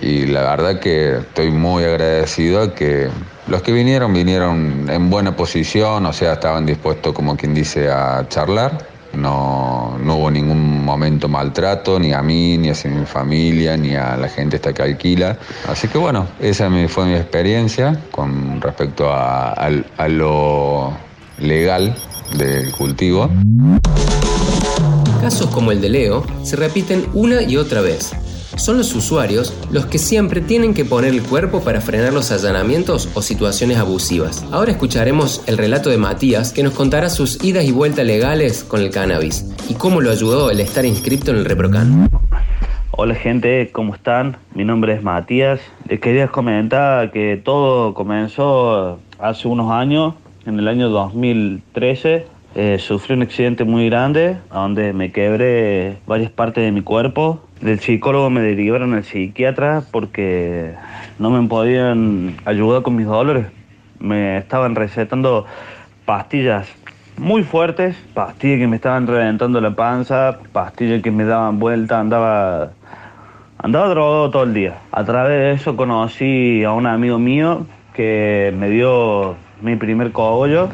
y 0.01 0.25
la 0.25 0.41
verdad 0.41 0.81
que 0.81 1.19
estoy 1.19 1.51
muy 1.51 1.85
agradecido 1.85 2.61
a 2.61 2.75
que 2.75 3.07
los 3.47 3.61
que 3.61 3.71
vinieron 3.71 4.13
vinieron 4.13 4.89
en 4.89 5.09
buena 5.09 5.37
posición, 5.37 6.05
o 6.05 6.11
sea, 6.11 6.33
estaban 6.33 6.65
dispuestos, 6.65 7.13
como 7.13 7.37
quien 7.37 7.53
dice, 7.53 7.89
a 7.89 8.25
charlar. 8.27 8.92
No, 9.13 9.97
no 10.03 10.15
hubo 10.15 10.31
ningún 10.31 10.83
momento 10.83 11.27
maltrato, 11.27 11.99
ni 11.99 12.13
a 12.13 12.21
mí, 12.21 12.57
ni 12.57 12.69
a 12.69 12.73
mi 12.85 13.05
familia, 13.05 13.77
ni 13.77 13.95
a 13.95 14.17
la 14.17 14.27
gente 14.27 14.55
esta 14.55 14.73
que 14.73 14.81
alquila. 14.81 15.37
Así 15.67 15.87
que 15.87 15.97
bueno, 15.97 16.27
esa 16.39 16.69
fue 16.89 17.05
mi 17.05 17.13
experiencia 17.13 17.99
con 18.11 18.59
respecto 18.59 19.11
a, 19.11 19.51
a 19.51 20.07
lo 20.07 20.93
legal 21.39 21.95
del 22.37 22.71
cultivo. 22.71 23.29
Casos 25.21 25.47
como 25.47 25.71
el 25.71 25.79
de 25.79 25.89
Leo 25.89 26.25
se 26.43 26.55
repiten 26.55 27.07
una 27.13 27.41
y 27.43 27.57
otra 27.57 27.81
vez 27.81 28.11
son 28.55 28.77
los 28.77 28.93
usuarios 28.95 29.53
los 29.71 29.85
que 29.85 29.97
siempre 29.97 30.41
tienen 30.41 30.73
que 30.73 30.85
poner 30.85 31.13
el 31.13 31.23
cuerpo 31.23 31.61
para 31.63 31.81
frenar 31.81 32.13
los 32.13 32.31
allanamientos 32.31 33.09
o 33.13 33.21
situaciones 33.21 33.77
abusivas. 33.77 34.45
Ahora 34.51 34.71
escucharemos 34.71 35.43
el 35.47 35.57
relato 35.57 35.89
de 35.89 35.97
Matías 35.97 36.53
que 36.53 36.63
nos 36.63 36.73
contará 36.73 37.09
sus 37.09 37.43
idas 37.43 37.65
y 37.65 37.71
vueltas 37.71 38.05
legales 38.05 38.63
con 38.63 38.81
el 38.81 38.89
cannabis 38.89 39.45
y 39.69 39.75
cómo 39.75 40.01
lo 40.01 40.11
ayudó 40.11 40.51
el 40.51 40.59
estar 40.59 40.85
inscrito 40.85 41.31
en 41.31 41.37
el 41.37 41.45
ReproCan. 41.45 42.09
Hola 42.91 43.15
gente, 43.15 43.71
¿cómo 43.71 43.95
están? 43.95 44.37
Mi 44.53 44.63
nombre 44.63 44.93
es 44.93 45.01
Matías. 45.01 45.59
Les 45.89 45.99
quería 45.99 46.27
comentar 46.27 47.11
que 47.11 47.41
todo 47.43 47.95
comenzó 47.95 48.99
hace 49.17 49.47
unos 49.47 49.71
años, 49.71 50.13
en 50.45 50.59
el 50.59 50.67
año 50.67 50.89
2013. 50.89 52.32
Eh, 52.55 52.77
sufrí 52.79 53.15
un 53.15 53.23
accidente 53.23 53.63
muy 53.63 53.89
grande 53.89 54.37
donde 54.51 54.93
me 54.93 55.11
quebré 55.11 55.97
varias 56.05 56.31
partes 56.31 56.63
de 56.63 56.71
mi 56.71 56.81
cuerpo 56.81 57.41
del 57.63 57.79
psicólogo 57.79 58.29
me 58.29 58.41
derivaron 58.41 58.93
al 58.93 59.05
psiquiatra 59.05 59.83
porque 59.89 60.73
no 61.17 61.29
me 61.29 61.47
podían 61.47 62.35
ayudar 62.43 62.83
con 62.83 62.97
mis 62.97 63.05
dolores. 63.05 63.45
Me 63.99 64.37
estaban 64.37 64.75
recetando 64.75 65.45
pastillas 66.03 66.67
muy 67.17 67.43
fuertes, 67.43 67.95
pastillas 68.13 68.59
que 68.59 68.67
me 68.67 68.75
estaban 68.75 69.07
reventando 69.07 69.61
la 69.61 69.71
panza, 69.71 70.39
pastillas 70.51 71.01
que 71.01 71.09
me 71.09 71.23
daban 71.23 71.57
vuelta, 71.57 72.01
andaba 72.01 72.71
andaba 73.59 73.87
drogado 73.87 74.29
todo 74.29 74.43
el 74.43 74.53
día. 74.53 74.79
A 74.91 75.05
través 75.05 75.39
de 75.39 75.51
eso 75.53 75.77
conocí 75.77 76.65
a 76.65 76.73
un 76.73 76.85
amigo 76.85 77.17
mío 77.17 77.65
que 77.93 78.53
me 78.57 78.69
dio 78.69 79.37
mi 79.61 79.77
primer 79.77 80.11
cogollo. 80.11 80.67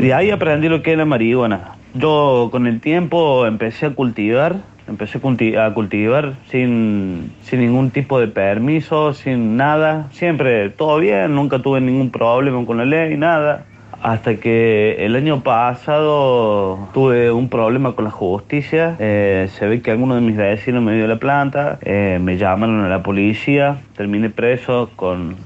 De 0.00 0.14
ahí 0.14 0.30
aprendí 0.30 0.68
lo 0.68 0.82
que 0.82 0.92
es 0.92 0.98
la 0.98 1.04
marihuana. 1.04 1.76
Yo 1.94 2.48
con 2.50 2.66
el 2.66 2.80
tiempo 2.80 3.46
empecé 3.46 3.86
a 3.86 3.90
cultivar 3.90 4.56
empecé 4.90 5.20
a 5.58 5.72
cultivar 5.72 6.34
sin, 6.50 7.32
sin 7.42 7.60
ningún 7.60 7.90
tipo 7.90 8.18
de 8.18 8.26
permiso, 8.26 9.14
sin 9.14 9.56
nada, 9.56 10.08
siempre 10.10 10.68
todo 10.70 10.98
bien, 10.98 11.34
nunca 11.34 11.60
tuve 11.60 11.80
ningún 11.80 12.10
problema 12.10 12.66
con 12.66 12.76
la 12.76 12.84
ley, 12.84 13.16
nada. 13.16 13.64
Hasta 14.02 14.36
que 14.36 14.96
el 15.04 15.14
año 15.14 15.42
pasado 15.42 16.88
tuve 16.94 17.30
un 17.30 17.50
problema 17.50 17.92
con 17.92 18.04
la 18.06 18.10
justicia. 18.10 18.96
Eh, 18.98 19.48
se 19.52 19.66
ve 19.66 19.82
que 19.82 19.90
alguno 19.90 20.14
de 20.14 20.22
mis 20.22 20.36
vecinos 20.36 20.82
me 20.82 20.96
dio 20.96 21.06
la 21.06 21.16
planta, 21.16 21.78
eh, 21.82 22.18
me 22.20 22.38
llamaron 22.38 22.82
a 22.82 22.88
la 22.88 23.02
policía, 23.02 23.82
terminé 23.96 24.30
preso 24.30 24.90
con, 24.96 25.36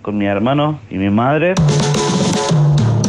con 0.00 0.16
mi 0.16 0.26
hermano 0.26 0.78
y 0.90 0.98
mi 0.98 1.10
madre. 1.10 1.54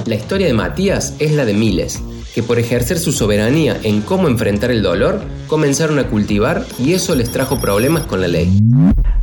La 0.07 0.13
historia 0.15 0.45
de 0.45 0.53
Matías 0.53 1.17
es 1.19 1.31
la 1.33 1.45
de 1.45 1.55
miles 1.55 2.03
que 2.35 2.43
por 2.43 2.59
ejercer 2.59 2.97
su 2.97 3.13
soberanía 3.13 3.77
en 3.83 4.01
cómo 4.01 4.27
enfrentar 4.27 4.69
el 4.69 4.83
dolor, 4.83 5.21
comenzaron 5.47 5.97
a 5.99 6.03
cultivar 6.03 6.63
y 6.77 6.91
eso 6.91 7.15
les 7.15 7.31
trajo 7.31 7.61
problemas 7.61 8.05
con 8.05 8.19
la 8.19 8.27
ley. 8.27 8.49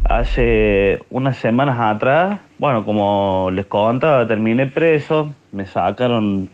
Hace 0.04 0.98
unas 1.10 1.36
semanas 1.36 1.76
atrás, 1.78 2.40
bueno, 2.58 2.86
como 2.86 3.50
les 3.52 3.66
contaba, 3.66 4.26
terminé 4.26 4.66
preso, 4.66 5.34
me 5.52 5.66
sacaron 5.66 6.48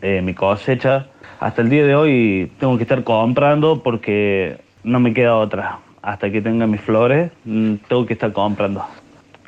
eh, 0.00 0.22
mi 0.22 0.32
cosecha. 0.32 1.08
Hasta 1.40 1.60
el 1.60 1.68
día 1.68 1.84
de 1.84 1.96
hoy 1.96 2.52
tengo 2.60 2.76
que 2.76 2.84
estar 2.84 3.02
comprando 3.02 3.82
porque 3.82 4.58
no 4.84 5.00
me 5.00 5.12
queda 5.12 5.36
otra. 5.36 5.80
Hasta 6.02 6.30
que 6.30 6.40
tenga 6.40 6.68
mis 6.68 6.80
flores, 6.80 7.32
mm, 7.44 7.74
tengo 7.88 8.06
que 8.06 8.12
estar 8.12 8.32
comprando. 8.32 8.84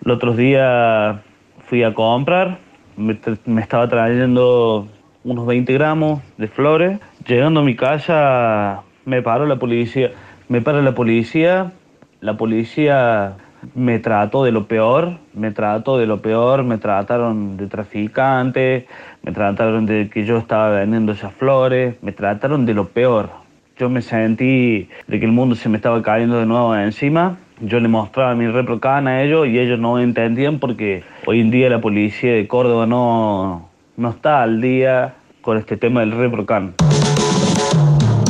El 0.05 0.11
otro 0.11 0.35
día 0.35 1.23
fui 1.69 1.85
a 1.85 1.95
comprar, 1.95 2.59
me 2.99 3.61
estaba 3.61 3.89
trayendo 3.89 4.89
unos 5.25 5.47
20 5.47 5.73
gramos 5.73 6.21
de 6.37 6.49
flores. 6.49 6.99
Llegando 7.27 7.61
a 7.61 7.63
mi 7.63 7.77
casa 7.77 8.83
me 9.05 9.23
paró 9.23 9.47
la 9.47 9.57
policía. 9.57 10.11
Me 10.49 10.61
para 10.61 10.83
la 10.83 10.95
policía. 10.95 11.73
La 12.21 12.37
policía 12.37 13.37
me 13.75 13.99
trató 13.99 14.45
de 14.45 14.53
lo 14.53 14.67
peor, 14.67 15.19
me 15.35 15.51
trató 15.51 15.99
de 15.99 16.07
lo 16.07 16.21
peor, 16.21 16.65
me 16.65 16.79
trataron 16.79 17.57
de 17.57 17.67
traficante, 17.67 18.87
me 19.23 19.33
trataron 19.33 19.87
de 19.87 20.09
que 20.11 20.25
yo 20.25 20.39
estaba 20.39 20.71
vendiendo 20.71 21.13
esas 21.13 21.33
flores, 21.35 21.97
me 22.03 22.13
trataron 22.13 22.67
de 22.67 22.75
lo 22.75 22.89
peor. 22.89 23.31
Yo 23.77 23.89
me 23.89 24.03
sentí 24.03 24.89
de 25.07 25.21
que 25.21 25.27
el 25.27 25.33
mundo 25.33 25.55
se 25.55 25.69
me 25.69 25.77
estaba 25.77 26.03
cayendo 26.03 26.39
de 26.39 26.47
nuevo 26.47 26.75
encima. 26.75 27.39
Yo 27.61 27.81
le 27.81 27.89
mostraba 27.89 28.35
mi 28.37 28.47
reprocan 28.47 29.09
a 29.09 29.23
ellos 29.23 29.49
y 29.49 29.59
ellos 29.59 29.81
no 29.81 29.99
entendían 29.99 30.61
porque 30.61 31.03
hoy 31.27 31.41
en 31.41 31.51
día 31.51 31.69
la 31.69 31.81
policía 31.81 32.33
de 32.33 32.47
Córdoba 32.47 32.87
no, 32.87 33.69
no 33.97 34.11
está 34.11 34.43
al 34.43 34.61
día 34.61 35.15
con 35.41 35.59
este 35.59 35.77
tema 35.77 36.01
del 36.01 36.13
ReproCan. 36.13 36.75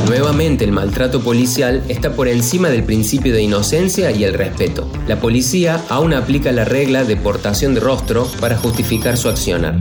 Nuevamente 0.08 0.64
el 0.64 0.72
maltrato 0.72 1.20
policial 1.22 1.82
está 1.90 2.12
por 2.12 2.28
encima 2.28 2.68
del 2.68 2.84
principio 2.84 3.34
de 3.34 3.42
inocencia 3.42 4.10
y 4.10 4.24
el 4.24 4.32
respeto. 4.32 4.90
La 5.06 5.16
policía 5.16 5.76
aún 5.90 6.14
aplica 6.14 6.50
la 6.50 6.64
regla 6.64 7.04
de 7.04 7.16
portación 7.16 7.74
de 7.74 7.80
rostro 7.80 8.24
para 8.40 8.56
justificar 8.56 9.18
su 9.18 9.28
accionar. 9.28 9.74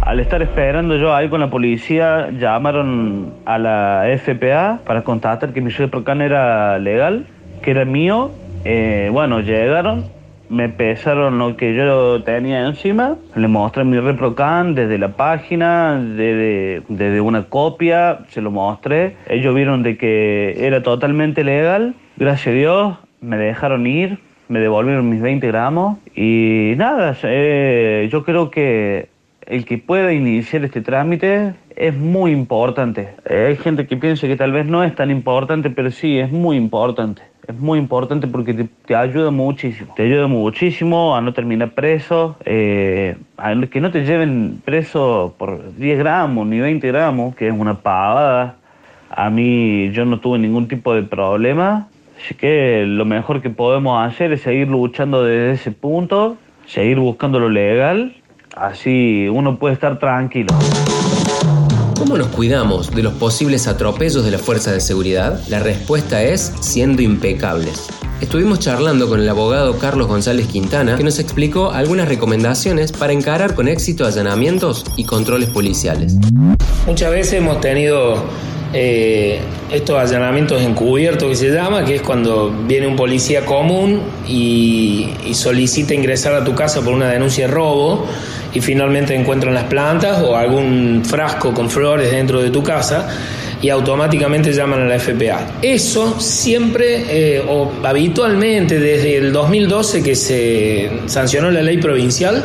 Al 0.00 0.20
estar 0.20 0.40
esperando 0.40 0.96
yo 0.96 1.12
ahí 1.12 1.28
con 1.28 1.40
la 1.40 1.50
policía, 1.50 2.30
llamaron 2.30 3.32
a 3.44 3.58
la 3.58 4.04
FPA 4.16 4.78
para 4.86 5.02
constatar 5.02 5.52
que 5.52 5.60
mi 5.60 5.70
ReproCan 5.70 6.20
era 6.20 6.78
legal, 6.78 7.26
que 7.62 7.72
era 7.72 7.84
mío. 7.84 8.30
Eh, 8.68 9.10
bueno, 9.12 9.42
llegaron, 9.42 10.06
me 10.48 10.68
pesaron 10.68 11.38
lo 11.38 11.56
que 11.56 11.72
yo 11.76 12.24
tenía 12.24 12.66
encima, 12.66 13.16
le 13.36 13.46
mostré 13.46 13.84
mi 13.84 13.96
ReproCan 13.96 14.74
desde 14.74 14.98
la 14.98 15.10
página, 15.10 15.94
desde, 15.94 16.82
desde, 16.88 17.20
una 17.20 17.44
copia, 17.44 18.22
se 18.30 18.40
lo 18.40 18.50
mostré. 18.50 19.14
Ellos 19.28 19.54
vieron 19.54 19.84
de 19.84 19.96
que 19.96 20.66
era 20.66 20.82
totalmente 20.82 21.44
legal. 21.44 21.94
Gracias 22.16 22.48
a 22.48 22.58
Dios 22.58 22.98
me 23.20 23.36
dejaron 23.36 23.86
ir, 23.86 24.18
me 24.48 24.58
devolvieron 24.58 25.08
mis 25.08 25.22
20 25.22 25.46
gramos 25.46 25.98
y 26.16 26.72
nada, 26.76 27.16
eh, 27.22 28.08
yo 28.10 28.24
creo 28.24 28.50
que 28.50 29.10
el 29.46 29.64
que 29.64 29.78
pueda 29.78 30.12
iniciar 30.12 30.64
este 30.64 30.80
trámite 30.80 31.54
es 31.76 31.96
muy 31.96 32.32
importante. 32.32 33.10
hay 33.30 33.54
gente 33.58 33.86
que 33.86 33.96
piensa 33.96 34.26
que 34.26 34.34
tal 34.34 34.50
vez 34.50 34.66
no 34.66 34.82
es 34.82 34.92
tan 34.96 35.12
importante, 35.12 35.70
pero 35.70 35.92
sí, 35.92 36.18
es 36.18 36.32
muy 36.32 36.56
importante 36.56 37.22
es 37.48 37.54
muy 37.58 37.78
importante 37.78 38.26
porque 38.26 38.68
te, 38.86 38.94
ayuda 38.94 39.30
muchísimo. 39.30 39.94
Te 39.94 40.04
ayuda 40.04 40.26
muchísimo 40.26 41.16
a 41.16 41.20
no 41.20 41.32
terminar 41.32 41.70
preso, 41.70 42.36
eh, 42.44 43.16
a 43.36 43.54
que 43.70 43.80
no 43.80 43.90
te 43.90 44.04
lleven 44.04 44.60
preso 44.64 45.34
por 45.38 45.76
10 45.76 45.98
gramos 45.98 46.46
ni 46.46 46.58
20 46.58 46.86
gramos, 46.88 47.36
que 47.36 47.48
es 47.48 47.54
una 47.56 47.74
pavada. 47.74 48.56
A 49.10 49.30
mí 49.30 49.90
yo 49.92 50.04
no 50.04 50.18
tuve 50.18 50.38
ningún 50.38 50.66
tipo 50.66 50.94
de 50.94 51.02
problema, 51.02 51.88
así 52.18 52.34
que 52.34 52.84
lo 52.86 53.04
mejor 53.04 53.40
que 53.40 53.50
podemos 53.50 54.04
hacer 54.04 54.32
es 54.32 54.42
seguir 54.42 54.68
luchando 54.68 55.24
desde 55.24 55.52
ese 55.52 55.70
punto, 55.70 56.36
seguir 56.66 56.98
buscando 56.98 57.38
lo 57.38 57.48
legal, 57.48 58.16
así 58.56 59.28
uno 59.30 59.56
puede 59.58 59.74
estar 59.74 59.98
tranquilo. 59.98 60.52
¿Cómo 61.98 62.18
nos 62.18 62.28
cuidamos 62.28 62.94
de 62.94 63.02
los 63.02 63.14
posibles 63.14 63.66
atropellos 63.66 64.22
de 64.22 64.30
las 64.30 64.42
fuerzas 64.42 64.74
de 64.74 64.80
seguridad? 64.80 65.40
La 65.48 65.60
respuesta 65.60 66.22
es 66.22 66.52
siendo 66.60 67.00
impecables. 67.00 67.86
Estuvimos 68.20 68.58
charlando 68.58 69.08
con 69.08 69.20
el 69.20 69.28
abogado 69.28 69.78
Carlos 69.78 70.06
González 70.06 70.46
Quintana, 70.46 70.98
que 70.98 71.04
nos 71.04 71.18
explicó 71.18 71.70
algunas 71.70 72.06
recomendaciones 72.06 72.92
para 72.92 73.14
encarar 73.14 73.54
con 73.54 73.66
éxito 73.66 74.04
allanamientos 74.04 74.84
y 74.96 75.04
controles 75.04 75.48
policiales. 75.48 76.16
Muchas 76.86 77.10
veces 77.10 77.32
hemos 77.34 77.62
tenido 77.62 78.24
eh, 78.74 79.40
estos 79.72 79.98
allanamientos 79.98 80.60
encubiertos 80.60 81.30
que 81.30 81.36
se 81.36 81.50
llama, 81.50 81.86
que 81.86 81.96
es 81.96 82.02
cuando 82.02 82.50
viene 82.66 82.86
un 82.86 82.96
policía 82.96 83.46
común 83.46 84.02
y, 84.28 85.08
y 85.26 85.32
solicita 85.32 85.94
ingresar 85.94 86.34
a 86.34 86.44
tu 86.44 86.54
casa 86.54 86.82
por 86.82 86.92
una 86.92 87.08
denuncia 87.08 87.46
de 87.46 87.54
robo 87.54 88.04
y 88.56 88.60
finalmente 88.62 89.14
encuentran 89.14 89.52
las 89.52 89.64
plantas 89.64 90.22
o 90.22 90.34
algún 90.34 91.02
frasco 91.04 91.52
con 91.52 91.68
flores 91.68 92.10
dentro 92.10 92.40
de 92.40 92.48
tu 92.48 92.62
casa 92.62 93.06
y 93.60 93.68
automáticamente 93.68 94.50
llaman 94.50 94.80
a 94.80 94.84
la 94.86 94.98
FPA. 94.98 95.58
Eso 95.60 96.18
siempre 96.18 97.04
eh, 97.06 97.44
o 97.46 97.70
habitualmente 97.82 98.80
desde 98.80 99.18
el 99.18 99.30
2012 99.30 100.02
que 100.02 100.14
se 100.14 100.90
sancionó 101.04 101.50
la 101.50 101.60
ley 101.60 101.76
provincial, 101.76 102.42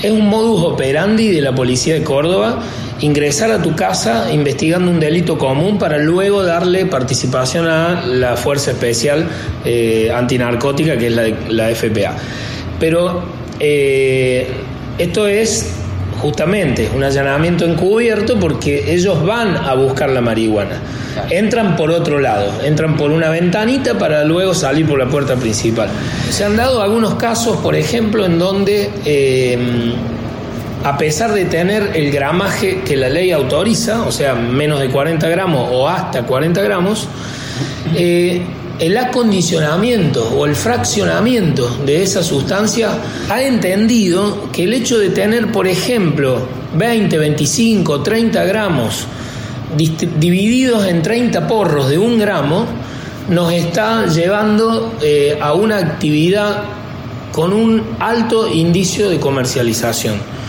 Es 0.00 0.12
un 0.12 0.28
modus 0.28 0.62
operandi 0.62 1.28
de 1.32 1.40
la 1.40 1.52
policía 1.52 1.94
de 1.94 2.04
Córdoba 2.04 2.60
ingresar 3.00 3.50
a 3.50 3.60
tu 3.60 3.74
casa 3.74 4.32
investigando 4.32 4.90
un 4.90 5.00
delito 5.00 5.36
común 5.36 5.78
para 5.78 5.98
luego 5.98 6.44
darle 6.44 6.86
participación 6.86 7.66
a 7.66 8.06
la 8.06 8.36
Fuerza 8.36 8.70
Especial 8.70 9.26
eh, 9.64 10.12
Antinarcótica, 10.14 10.96
que 10.96 11.08
es 11.08 11.12
la, 11.12 11.28
la 11.48 11.74
FPA. 11.74 12.16
Pero 12.78 13.22
eh, 13.62 14.46
esto 15.02 15.26
es 15.26 15.72
justamente 16.20 16.90
un 16.94 17.02
allanamiento 17.02 17.64
encubierto 17.64 18.38
porque 18.38 18.92
ellos 18.92 19.24
van 19.24 19.56
a 19.56 19.74
buscar 19.74 20.10
la 20.10 20.20
marihuana. 20.20 20.76
Entran 21.30 21.76
por 21.76 21.90
otro 21.90 22.20
lado, 22.20 22.62
entran 22.62 22.96
por 22.96 23.10
una 23.10 23.30
ventanita 23.30 23.98
para 23.98 24.24
luego 24.24 24.54
salir 24.54 24.86
por 24.86 24.98
la 24.98 25.08
puerta 25.08 25.36
principal. 25.36 25.88
Se 26.30 26.44
han 26.44 26.56
dado 26.56 26.82
algunos 26.82 27.14
casos, 27.14 27.56
por 27.58 27.74
ejemplo, 27.74 28.24
en 28.24 28.38
donde... 28.38 28.90
Eh, 29.04 29.94
a 30.82 30.96
pesar 30.96 31.32
de 31.34 31.44
tener 31.44 31.90
el 31.94 32.10
gramaje 32.10 32.80
que 32.80 32.96
la 32.96 33.10
ley 33.10 33.32
autoriza, 33.32 34.00
o 34.06 34.12
sea, 34.12 34.34
menos 34.34 34.80
de 34.80 34.88
40 34.88 35.28
gramos 35.28 35.68
o 35.70 35.86
hasta 35.86 36.22
40 36.22 36.62
gramos, 36.62 37.06
eh, 37.94 38.40
el 38.80 38.96
acondicionamiento 38.96 40.26
o 40.30 40.46
el 40.46 40.56
fraccionamiento 40.56 41.68
de 41.84 42.02
esa 42.02 42.22
sustancia 42.22 42.98
ha 43.28 43.42
entendido 43.42 44.50
que 44.50 44.64
el 44.64 44.72
hecho 44.72 44.98
de 44.98 45.10
tener, 45.10 45.52
por 45.52 45.68
ejemplo, 45.68 46.38
20, 46.74 47.18
25, 47.18 48.02
30 48.02 48.44
gramos 48.44 49.06
divididos 49.76 50.86
en 50.86 51.02
30 51.02 51.46
porros 51.46 51.90
de 51.90 51.98
un 51.98 52.18
gramo, 52.18 52.66
nos 53.28 53.52
está 53.52 54.06
llevando 54.06 54.94
eh, 55.02 55.38
a 55.40 55.52
una 55.52 55.76
actividad 55.76 56.64
con 57.32 57.52
un 57.52 57.82
alto 58.00 58.48
indicio 58.48 59.10
de 59.10 59.20
comercialización 59.20 60.39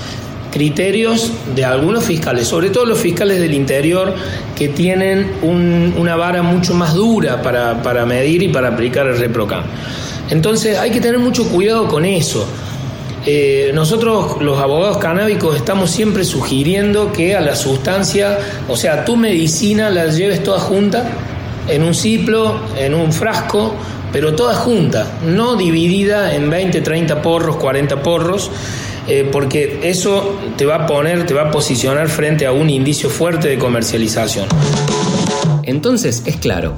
criterios 0.51 1.31
de 1.55 1.65
algunos 1.65 2.03
fiscales, 2.03 2.47
sobre 2.47 2.69
todo 2.69 2.85
los 2.85 2.99
fiscales 2.99 3.39
del 3.39 3.53
interior 3.53 4.13
que 4.55 4.67
tienen 4.67 5.31
una 5.41 6.15
vara 6.15 6.43
mucho 6.43 6.73
más 6.73 6.93
dura 6.93 7.41
para, 7.41 8.05
medir 8.05 8.43
y 8.43 8.49
para 8.49 8.69
aplicar 8.69 9.07
el 9.07 9.17
ReproCam. 9.17 9.63
Entonces 10.29 10.77
hay 10.77 10.91
que 10.91 11.01
tener 11.01 11.19
mucho 11.19 11.49
cuidado 11.49 11.87
con 11.87 12.05
eso. 12.05 12.45
Eh, 13.25 13.71
nosotros 13.73 14.41
los 14.41 14.59
abogados 14.59 14.97
canábicos 14.97 15.55
estamos 15.55 15.91
siempre 15.91 16.25
sugiriendo 16.25 17.11
que 17.11 17.35
a 17.35 17.41
la 17.41 17.55
sustancia, 17.55 18.37
o 18.67 18.75
sea, 18.75 19.05
tu 19.05 19.15
medicina 19.15 19.89
la 19.89 20.07
lleves 20.07 20.43
toda 20.43 20.59
junta 20.59 21.07
en 21.67 21.83
un 21.83 21.93
ciplo, 21.93 22.59
en 22.77 22.95
un 22.95 23.13
frasco, 23.13 23.75
pero 24.11 24.33
toda 24.33 24.55
junta, 24.55 25.07
no 25.25 25.55
dividida 25.55 26.35
en 26.35 26.49
20, 26.49 26.81
30 26.81 27.21
porros, 27.21 27.55
40 27.57 28.01
porros 28.01 28.49
eh, 29.07 29.27
porque 29.31 29.79
eso 29.83 30.37
te 30.57 30.65
va 30.65 30.75
a 30.75 30.85
poner, 30.85 31.25
te 31.25 31.33
va 31.33 31.49
a 31.49 31.51
posicionar 31.51 32.09
frente 32.09 32.45
a 32.45 32.51
un 32.51 32.69
indicio 32.69 33.09
fuerte 33.09 33.49
de 33.49 33.57
comercialización. 33.57 34.47
Entonces, 35.63 36.23
es 36.25 36.37
claro, 36.37 36.75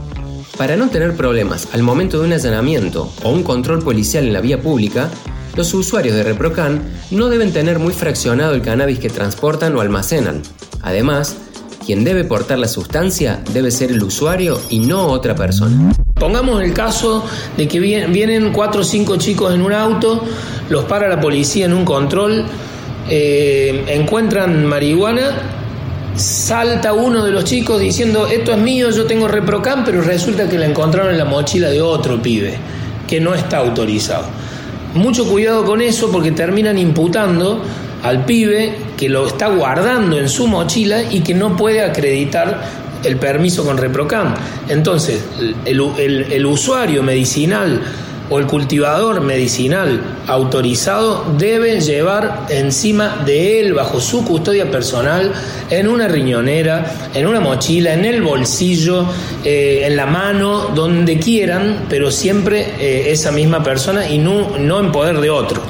para 0.57 0.75
no 0.75 0.89
tener 0.89 1.15
problemas 1.15 1.67
al 1.73 1.83
momento 1.83 2.19
de 2.19 2.27
un 2.27 2.33
allanamiento 2.33 3.11
o 3.23 3.29
un 3.29 3.43
control 3.43 3.83
policial 3.83 4.25
en 4.25 4.33
la 4.33 4.41
vía 4.41 4.61
pública, 4.61 5.09
los 5.55 5.73
usuarios 5.73 6.15
de 6.15 6.23
Reprocan 6.23 6.81
no 7.11 7.29
deben 7.29 7.53
tener 7.53 7.79
muy 7.79 7.93
fraccionado 7.93 8.53
el 8.53 8.61
cannabis 8.61 8.99
que 8.99 9.09
transportan 9.09 9.75
o 9.75 9.81
almacenan. 9.81 10.41
Además, 10.81 11.37
quien 11.85 12.03
debe 12.03 12.23
portar 12.23 12.59
la 12.59 12.67
sustancia 12.67 13.43
debe 13.53 13.71
ser 13.71 13.91
el 13.91 14.03
usuario 14.03 14.59
y 14.69 14.79
no 14.79 15.07
otra 15.07 15.35
persona. 15.35 15.93
Pongamos 16.23 16.63
el 16.63 16.71
caso 16.71 17.25
de 17.57 17.67
que 17.67 17.81
vienen 17.81 18.53
cuatro 18.53 18.79
o 18.79 18.83
cinco 18.85 19.17
chicos 19.17 19.53
en 19.53 19.61
un 19.61 19.73
auto, 19.73 20.23
los 20.69 20.85
para 20.85 21.09
la 21.09 21.19
policía 21.19 21.65
en 21.65 21.73
un 21.73 21.83
control, 21.83 22.45
eh, 23.09 23.83
encuentran 23.89 24.65
marihuana, 24.65 25.31
salta 26.15 26.93
uno 26.93 27.25
de 27.25 27.31
los 27.31 27.43
chicos 27.43 27.81
diciendo 27.81 28.25
esto 28.25 28.53
es 28.53 28.57
mío, 28.57 28.89
yo 28.91 29.03
tengo 29.03 29.27
reprocam, 29.27 29.83
pero 29.83 30.01
resulta 30.01 30.47
que 30.47 30.57
la 30.57 30.65
encontraron 30.65 31.11
en 31.11 31.17
la 31.17 31.25
mochila 31.25 31.69
de 31.69 31.81
otro 31.81 32.21
pibe 32.21 32.57
que 33.05 33.19
no 33.19 33.35
está 33.35 33.57
autorizado. 33.57 34.23
Mucho 34.93 35.25
cuidado 35.25 35.65
con 35.65 35.81
eso 35.81 36.09
porque 36.09 36.31
terminan 36.31 36.77
imputando 36.77 37.61
al 38.01 38.23
pibe 38.23 38.77
que 38.95 39.09
lo 39.09 39.27
está 39.27 39.49
guardando 39.49 40.17
en 40.17 40.29
su 40.29 40.47
mochila 40.47 41.03
y 41.03 41.19
que 41.19 41.33
no 41.33 41.57
puede 41.57 41.81
acreditar 41.81 42.82
el 43.03 43.17
permiso 43.17 43.63
con 43.63 43.77
ReproCam. 43.77 44.33
Entonces, 44.69 45.21
el, 45.65 46.45
usuario 46.45 47.03
medicinal 47.03 47.81
o 48.29 48.39
el 48.39 48.47
cultivador 48.47 49.21
medicinal 49.21 50.01
autorizado 50.27 51.25
debe 51.37 51.81
llevar 51.81 52.47
encima 52.49 53.21
de 53.25 53.59
él, 53.59 53.73
bajo 53.73 53.99
su 53.99 54.23
custodia 54.23 54.71
personal, 54.71 55.31
en 55.69 55.87
una 55.87 56.07
riñonera, 56.07 57.09
en 57.13 57.27
una 57.27 57.39
mochila, 57.39 57.93
en 57.93 58.05
el 58.05 58.21
bolsillo, 58.21 59.05
eh, 59.43 59.83
en 59.85 59.95
la 59.95 60.05
mano, 60.05 60.71
donde 60.73 61.17
quieran, 61.19 61.85
pero 61.89 62.11
siempre 62.11 62.75
eh, 62.79 63.11
esa 63.11 63.31
misma 63.31 63.61
persona 63.61 64.09
y 64.09 64.17
no, 64.17 64.57
no 64.57 64.79
en 64.79 64.91
poder 64.91 65.19
de 65.19 65.29
otro 65.29 65.61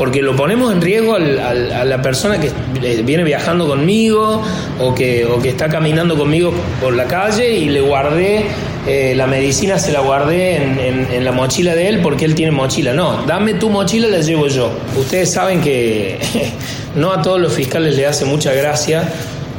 porque 0.00 0.22
lo 0.22 0.34
ponemos 0.34 0.72
en 0.72 0.80
riesgo 0.80 1.14
a 1.14 1.20
la 1.20 2.00
persona 2.00 2.40
que 2.40 2.50
eh, 2.82 3.02
viene 3.04 3.22
viajando 3.22 3.68
conmigo 3.68 4.42
o 4.78 4.94
que, 4.94 5.28
está 5.44 5.68
caminando 5.68 6.16
conmigo 6.16 6.54
por 6.80 6.94
la 6.94 7.04
calle 7.04 7.52
y 7.52 7.68
le 7.68 7.82
guardé, 7.82 8.46
eh, 8.86 9.12
la 9.14 9.26
medicina 9.26 9.78
se 9.78 9.92
la 9.92 10.00
guardé 10.00 10.56
en, 10.56 11.22
la 11.22 11.32
mochila 11.32 11.74
de 11.74 11.88
él 11.90 12.00
porque 12.02 12.24
él 12.24 12.34
tiene 12.34 12.50
mochila. 12.50 12.94
No, 12.94 13.24
dame 13.26 13.52
tu 13.52 13.68
mochila, 13.68 14.08
la 14.08 14.20
llevo 14.20 14.48
yo. 14.48 14.70
Ustedes 14.98 15.30
saben 15.32 15.60
que 15.60 16.18
no 16.96 17.12
a 17.12 17.20
todos 17.20 17.38
los 17.38 17.52
fiscales 17.52 17.94
le 17.94 18.06
hace 18.06 18.24
mucha 18.24 18.54
gracia 18.54 19.06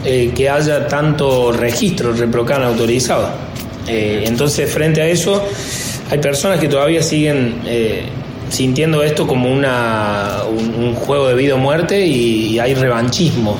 eh, 0.03 0.31
que 0.35 0.49
haya 0.49 0.87
tanto 0.87 1.51
registro 1.51 2.13
reprocan 2.13 2.63
autorizado. 2.63 3.29
entonces, 3.87 4.73
frente 4.73 5.03
a 5.03 5.05
eso, 5.05 5.47
hay 6.09 6.17
personas 6.17 6.59
que 6.59 6.67
todavía 6.67 7.03
siguen 7.03 7.61
sintiendo 8.51 9.01
esto 9.01 9.25
como 9.25 9.51
una, 9.51 10.41
un, 10.47 10.93
juego 10.93 11.27
de 11.27 11.35
vida 11.35 11.55
o 11.55 11.57
muerte 11.57 12.05
y, 12.05 12.59
hay 12.59 12.75
revanchismo 12.75 13.57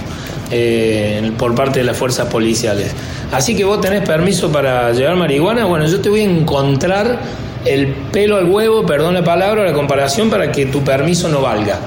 eh, 0.51 1.31
por 1.37 1.55
parte 1.55 1.79
de 1.79 1.85
las 1.85 1.97
fuerzas 1.97 2.27
policiales. 2.27 2.91
Así 3.31 3.55
que 3.55 3.63
vos 3.63 3.79
tenés 3.79 4.07
permiso 4.07 4.51
para 4.51 4.91
llevar 4.91 5.15
marihuana, 5.15 5.65
bueno, 5.65 5.87
yo 5.87 6.01
te 6.01 6.09
voy 6.09 6.21
a 6.21 6.23
encontrar 6.25 7.19
el 7.65 7.87
pelo 8.11 8.37
al 8.37 8.45
huevo, 8.45 8.85
perdón 8.85 9.13
la 9.13 9.23
palabra, 9.23 9.63
la 9.63 9.73
comparación, 9.73 10.29
para 10.29 10.51
que 10.51 10.65
tu 10.65 10.83
permiso 10.83 11.29
no 11.29 11.41
valga. 11.41 11.79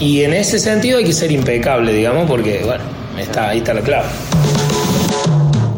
Y 0.00 0.22
en 0.22 0.32
ese 0.32 0.58
sentido 0.58 0.98
hay 0.98 1.04
que 1.04 1.12
ser 1.12 1.30
impecable, 1.30 1.92
digamos, 1.92 2.28
porque, 2.28 2.62
bueno, 2.64 2.84
está, 3.18 3.50
ahí 3.50 3.58
está 3.58 3.74
la 3.74 3.82
clave. 3.82 4.06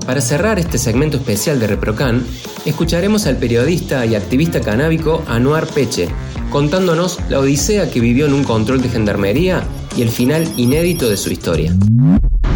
Para 0.07 0.21
cerrar 0.21 0.59
este 0.59 0.77
segmento 0.77 1.17
especial 1.17 1.59
de 1.59 1.67
Reprocan, 1.67 2.25
escucharemos 2.65 3.27
al 3.27 3.37
periodista 3.37 4.05
y 4.07 4.15
activista 4.15 4.61
canábico 4.61 5.23
Anuar 5.29 5.67
Peche, 5.67 6.09
contándonos 6.51 7.19
la 7.29 7.39
odisea 7.39 7.91
que 7.91 8.01
vivió 8.01 8.27
en 8.27 8.35
un 8.35 8.45
control 8.45 8.83
de 8.83 8.89
gendarmería 8.89 9.63
y 9.97 10.03
el 10.03 10.11
final 10.11 10.47
inédito 10.57 11.09
de 11.09 11.17
su 11.17 11.31
historia. 11.31 11.73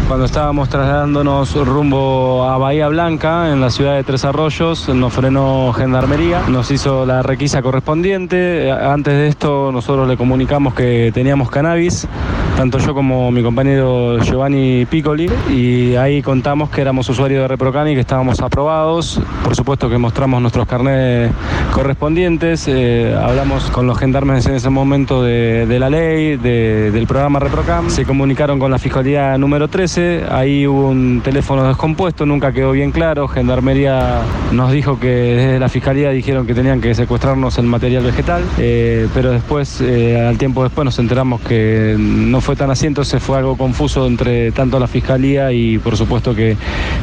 Cuando 0.07 0.25
estábamos 0.25 0.69
trasladándonos 0.69 1.55
rumbo 1.65 2.43
a 2.43 2.59
Bahía 2.59 2.87
Blanca, 2.89 3.51
en 3.51 3.59
la 3.59 3.71
ciudad 3.71 3.95
de 3.95 4.03
Tres 4.03 4.23
Arroyos, 4.23 4.87
nos 4.89 5.11
frenó 5.11 5.73
Gendarmería, 5.73 6.43
nos 6.47 6.69
hizo 6.69 7.07
la 7.07 7.23
requisa 7.23 7.63
correspondiente. 7.63 8.71
Antes 8.71 9.15
de 9.15 9.27
esto, 9.27 9.71
nosotros 9.71 10.07
le 10.07 10.15
comunicamos 10.15 10.75
que 10.75 11.09
teníamos 11.11 11.49
cannabis, 11.49 12.07
tanto 12.55 12.77
yo 12.79 12.93
como 12.93 13.31
mi 13.31 13.41
compañero 13.43 14.19
Giovanni 14.19 14.85
Piccoli, 14.85 15.29
y 15.49 15.95
ahí 15.95 16.21
contamos 16.21 16.69
que 16.69 16.81
éramos 16.81 17.09
usuarios 17.09 17.41
de 17.41 17.47
Reprocan 17.47 17.87
y 17.87 17.93
que 17.93 18.01
estábamos 18.01 18.39
aprobados. 18.41 19.19
Por 19.43 19.55
supuesto 19.55 19.89
que 19.89 19.97
mostramos 19.97 20.41
nuestros 20.41 20.67
carnets 20.67 21.33
correspondientes, 21.71 22.67
eh, 22.67 23.15
hablamos 23.19 23.69
con 23.71 23.87
los 23.87 23.97
gendarmes 23.97 24.45
en 24.45 24.55
ese 24.55 24.69
momento 24.69 25.23
de, 25.23 25.77
la 25.79 25.89
ley, 25.89 26.37
del 26.37 27.07
programa 27.07 27.39
Reprocam, 27.39 27.89
se 27.89 28.05
comunicaron 28.05 28.59
con 28.59 28.71
la 28.71 28.79
Fiscalía 28.79 29.37
número 29.37 29.67
13 29.67 30.25
ahí 30.31 30.67
hubo 30.67 30.89
un 30.89 31.21
teléfono 31.23 31.67
descompuesto, 31.67 32.25
nunca 32.25 32.51
quedó 32.51 32.71
bien 32.71 32.91
claro. 32.91 33.27
Gendarmería 33.27 34.21
nos 34.51 34.71
dijo 34.71 34.99
que 34.99 35.07
desde 35.07 35.59
la 35.59 35.69
fiscalía 35.69 36.11
dijeron 36.11 36.45
que 36.45 36.53
tenían 36.53 36.81
que 36.81 36.93
secuestrarnos 36.93 37.57
el 37.57 37.65
material 37.65 38.03
vegetal, 38.03 38.43
eh, 38.57 39.07
pero 39.13 39.31
después, 39.31 39.81
eh, 39.81 40.25
al 40.25 40.37
tiempo 40.37 40.63
después, 40.63 40.85
nos 40.85 40.99
enteramos 40.99 41.41
que 41.41 41.95
no 41.97 42.41
fue 42.45 42.55
tan 42.55 42.69
así, 42.69 42.85
entonces 42.85 43.23
fue 43.23 43.39
algo 43.39 43.57
confuso 43.57 44.05
entre 44.05 44.51
tanto 44.51 44.77
la 44.79 44.85
fiscalía 44.85 45.51
y, 45.51 45.79
por 45.79 45.97
supuesto, 45.97 46.35
que 46.35 46.55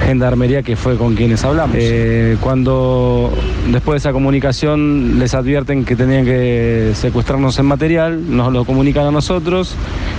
Gendarmería, 0.06 0.62
que 0.62 0.76
fue 0.76 0.96
con 0.96 1.16
quienes 1.16 1.42
hablamos. 1.44 1.74
Eh, 1.80 2.36
cuando 2.40 3.32
después 3.72 3.94
de 3.94 4.08
esa 4.08 4.12
comunicación 4.12 5.18
les 5.18 5.34
advierten 5.34 5.84
que 5.84 5.96
tenían 5.96 6.24
que 6.24 6.92
secuestrarnos 6.94 7.58
el 7.58 7.64
material, 7.64 8.36
nos 8.36 8.52
lo 8.52 8.64
comunican 8.64 9.04
a 9.04 9.10
nosotros 9.10 9.74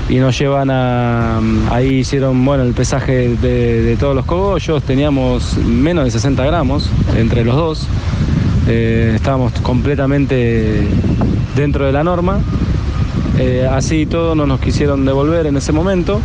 y 0.10 0.18
nos 0.18 0.38
llevan 0.38 0.70
a. 0.70 1.40
Ahí 1.72 2.00
hicieron, 2.00 2.44
bueno, 2.44 2.64
el 2.64 2.74
pesaje 2.74 3.30
de, 3.30 3.96
todos 3.98 4.14
los 4.14 4.26
cogollos, 4.26 4.84
teníamos 4.84 5.58
menos 5.58 6.04
de 6.04 6.12
60 6.12 6.44
gramos 6.44 6.90
entre 7.16 7.46
los 7.46 7.56
dos, 7.56 7.88
eh, 8.68 9.14
estábamos 9.16 9.54
completamente 9.62 10.86
dentro 11.56 11.86
de 11.86 11.94
la 11.94 12.04
norma 12.04 12.42
Eh, 13.38 13.68
así 13.70 14.06
todo 14.06 14.36
no 14.36 14.46
nos 14.46 14.60
quisieron 14.60 15.06
devolver 15.06 15.48
en 15.48 15.58
ese 15.58 15.72
momento. 15.72 16.22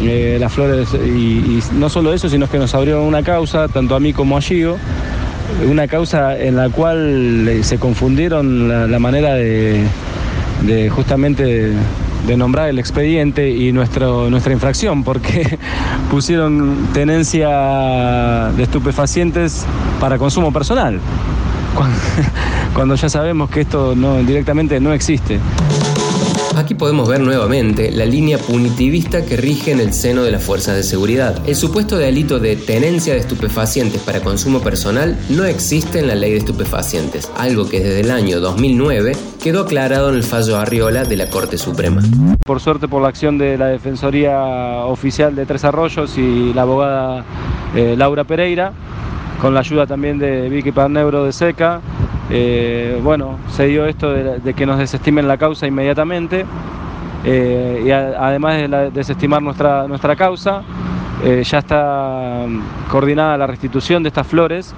Eh, 0.00 0.36
las 0.40 0.52
flores, 0.52 0.88
y, 0.94 1.60
no 1.74 1.88
solo 1.88 2.12
eso, 2.12 2.28
sino 2.28 2.48
que 2.48 2.58
nos 2.58 2.74
abrieron 2.74 3.02
una 3.02 3.22
causa, 3.22 3.68
tanto 3.68 3.94
a 3.94 4.00
mí 4.00 4.12
como 4.12 4.36
a 4.36 4.40
Gio, 4.40 4.76
una 5.68 5.86
causa 5.86 6.38
en 6.38 6.56
la 6.56 6.68
cual 6.68 7.48
eh, 7.48 7.62
se 7.62 7.78
confundieron 7.78 8.90
la, 8.90 8.98
manera 8.98 9.34
de, 9.34 9.86
justamente 10.90 11.72
de, 12.26 12.36
nombrar 12.36 12.68
el 12.68 12.78
expediente 12.78 13.50
y 13.50 13.72
nuestra 13.72 14.52
infracción, 14.52 15.04
porque 15.04 15.58
pusieron 16.10 16.88
tenencia 16.92 18.50
de 18.56 18.62
estupefacientes 18.62 19.64
para 20.00 20.18
consumo 20.18 20.52
personal, 20.52 21.00
cuando 22.74 22.94
ya 22.96 23.08
sabemos 23.08 23.48
que 23.50 23.62
esto 23.62 23.94
directamente 24.26 24.80
no 24.80 24.92
existe. 24.92 25.38
Aquí 26.56 26.74
podemos 26.74 27.06
ver 27.06 27.20
nuevamente 27.20 27.90
la 27.90 28.06
línea 28.06 28.38
punitivista 28.38 29.26
que 29.26 29.36
rige 29.36 29.72
en 29.72 29.80
el 29.80 29.92
seno 29.92 30.22
de 30.22 30.30
las 30.30 30.42
fuerzas 30.42 30.74
de 30.74 30.82
seguridad. 30.84 31.46
El 31.46 31.54
supuesto 31.54 31.98
delito 31.98 32.38
de 32.38 32.56
tenencia 32.56 33.12
de 33.12 33.18
estupefacientes 33.20 34.00
para 34.00 34.22
consumo 34.22 34.60
personal 34.60 35.18
no 35.28 35.44
existe 35.44 35.98
en 35.98 36.08
la 36.08 36.14
ley 36.14 36.30
de 36.30 36.38
estupefacientes, 36.38 37.30
algo 37.36 37.68
que 37.68 37.80
desde 37.80 38.00
el 38.00 38.10
año 38.10 38.40
2009 38.40 39.12
quedó 39.42 39.64
aclarado 39.64 40.08
en 40.08 40.14
el 40.14 40.22
fallo 40.22 40.56
Arriola 40.56 41.04
de 41.04 41.18
la 41.18 41.28
Corte 41.28 41.58
Suprema. 41.58 42.00
Por 42.46 42.58
suerte, 42.58 42.88
por 42.88 43.02
la 43.02 43.08
acción 43.08 43.36
de 43.36 43.58
la 43.58 43.66
Defensoría 43.66 44.40
Oficial 44.86 45.36
de 45.36 45.44
Tres 45.44 45.62
Arroyos 45.62 46.16
y 46.16 46.54
la 46.54 46.62
abogada 46.62 47.22
eh, 47.74 47.96
Laura 47.98 48.24
Pereira, 48.24 48.72
con 49.42 49.52
la 49.52 49.60
ayuda 49.60 49.86
también 49.86 50.18
de 50.18 50.48
Vicky 50.48 50.72
Parneuro 50.72 51.22
de 51.22 51.34
SECA, 51.34 51.82
eh, 52.30 53.00
bueno, 53.02 53.38
se 53.50 53.66
dio 53.66 53.86
esto 53.86 54.12
de, 54.12 54.54
que 54.54 54.66
nos 54.66 54.78
desestimen 54.78 55.28
la 55.28 55.36
causa 55.36 55.66
inmediatamente 55.66 56.44
eh, 57.24 57.82
y 57.84 57.90
además 57.90 58.56
de 58.56 58.90
desestimar 58.90 59.42
nuestra, 59.42 59.86
nuestra 59.86 60.16
causa, 60.16 60.62
eh, 61.24 61.42
ya 61.44 61.58
está 61.58 62.44
mm, 62.46 62.88
coordinada 62.90 63.36
la 63.38 63.46
restitución 63.46 64.02
de 64.02 64.08
estas 64.08 64.26
flores 64.26 64.74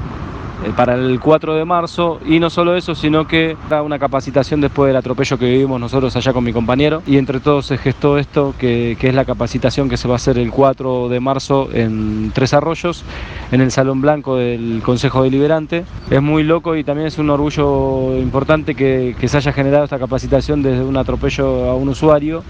para 0.77 0.95
el 0.95 1.21
4 1.21 1.55
de 1.55 1.65
marzo 1.65 2.21
y 2.27 2.39
no 2.41 2.51
solo 2.51 2.77
eso, 2.77 2.95
sino 2.95 3.27
que 3.27 3.57
da 3.69 3.83
una 3.83 3.99
capacitación 3.99 4.61
después 4.61 4.89
del 4.89 4.97
atropello 4.97 5.39
que 5.39 5.47
vivimos 5.47 5.81
nosotros 5.81 6.15
allá 6.17 6.33
con 6.33 6.45
mi 6.45 6.53
compañero 6.53 7.03
y 7.07 7.17
entre 7.17 7.41
todos 7.41 7.67
se 7.67 7.79
gestó 7.79 8.19
esto 8.19 8.55
que, 8.59 8.97
es 9.01 9.15
la 9.15 9.25
capacitación 9.25 9.89
que 9.89 9.97
se 9.97 10.09
va 10.09 10.15
a 10.15 10.17
hacer 10.17 10.39
el 10.39 10.51
4 10.51 11.09
de 11.09 11.21
marzo 11.21 11.69
en 11.73 12.33
Tres 12.35 12.53
Arroyos, 12.55 13.05
en 13.53 13.61
el 13.61 13.71
Salón 13.71 14.01
Blanco 14.01 14.37
del 14.37 14.83
Consejo 14.85 15.23
Deliberante. 15.23 15.85
Es 16.11 16.23
muy 16.23 16.43
loco 16.43 16.77
y 16.77 16.85
también 16.85 17.07
es 17.09 17.19
un 17.19 17.31
orgullo 17.31 18.17
importante 18.19 18.75
que, 18.75 19.17
que 19.19 19.29
se 19.29 19.37
haya 19.37 19.53
generado 19.53 19.85
esta 19.85 19.99
capacitación 19.99 20.63
desde 20.63 20.85
un 20.85 20.97
atropello 20.97 21.71
a 21.71 21.75
un 21.75 21.89
usuario. 21.89 22.43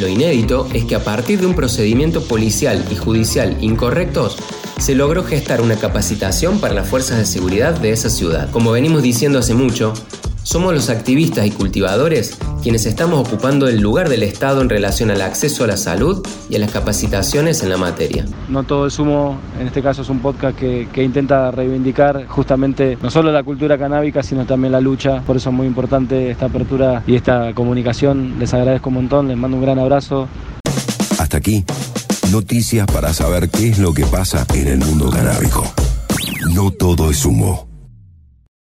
Lo 0.00 0.08
inédito 0.08 0.66
es 0.74 0.84
que 0.84 0.96
a 0.96 1.04
partir 1.04 1.40
de 1.40 1.46
un 1.46 1.54
procedimiento 1.54 2.22
policial 2.22 2.84
y 2.90 2.96
judicial 2.96 3.56
incorrectos, 3.60 4.36
se 4.82 4.96
logró 4.96 5.22
gestar 5.22 5.60
una 5.60 5.76
capacitación 5.76 6.58
para 6.58 6.74
las 6.74 6.88
fuerzas 6.88 7.16
de 7.16 7.24
seguridad 7.24 7.78
de 7.78 7.92
esa 7.92 8.10
ciudad. 8.10 8.50
Como 8.50 8.72
venimos 8.72 9.00
diciendo 9.00 9.38
hace 9.38 9.54
mucho, 9.54 9.92
somos 10.42 10.74
los 10.74 10.90
activistas 10.90 11.46
y 11.46 11.52
cultivadores 11.52 12.36
quienes 12.64 12.84
estamos 12.86 13.24
ocupando 13.24 13.68
el 13.68 13.80
lugar 13.80 14.08
del 14.08 14.24
Estado 14.24 14.60
en 14.60 14.68
relación 14.68 15.12
al 15.12 15.22
acceso 15.22 15.62
a 15.62 15.68
la 15.68 15.76
salud 15.76 16.26
y 16.50 16.56
a 16.56 16.58
las 16.58 16.72
capacitaciones 16.72 17.62
en 17.62 17.68
la 17.68 17.76
materia. 17.76 18.24
No 18.48 18.64
todo 18.64 18.88
es 18.88 18.98
humo, 18.98 19.38
en 19.60 19.68
este 19.68 19.82
caso 19.82 20.02
es 20.02 20.08
un 20.08 20.18
podcast 20.18 20.58
que, 20.58 20.88
intenta 20.96 21.52
reivindicar 21.52 22.26
justamente 22.26 22.98
no 23.00 23.08
solo 23.08 23.30
la 23.30 23.44
cultura 23.44 23.78
canábica, 23.78 24.24
sino 24.24 24.46
también 24.46 24.72
la 24.72 24.80
lucha. 24.80 25.22
Por 25.22 25.36
eso 25.36 25.50
es 25.50 25.54
muy 25.54 25.68
importante 25.68 26.28
esta 26.28 26.46
apertura 26.46 27.04
y 27.06 27.14
esta 27.14 27.54
comunicación. 27.54 28.34
Les 28.40 28.52
agradezco 28.52 28.88
un 28.88 28.96
montón, 28.96 29.28
les 29.28 29.36
mando 29.36 29.58
un 29.58 29.62
gran 29.62 29.78
abrazo. 29.78 30.26
Hasta 31.20 31.36
aquí 31.36 31.64
Noticias 32.32 32.86
para 32.86 33.12
saber 33.12 33.50
qué 33.50 33.68
es 33.68 33.78
lo 33.78 33.92
que 33.92 34.06
pasa 34.06 34.46
en 34.54 34.66
el 34.66 34.78
mundo 34.78 35.10
canábico. 35.10 35.70
No 36.54 36.70
todo 36.70 37.10
es 37.10 37.26
humo. 37.26 37.71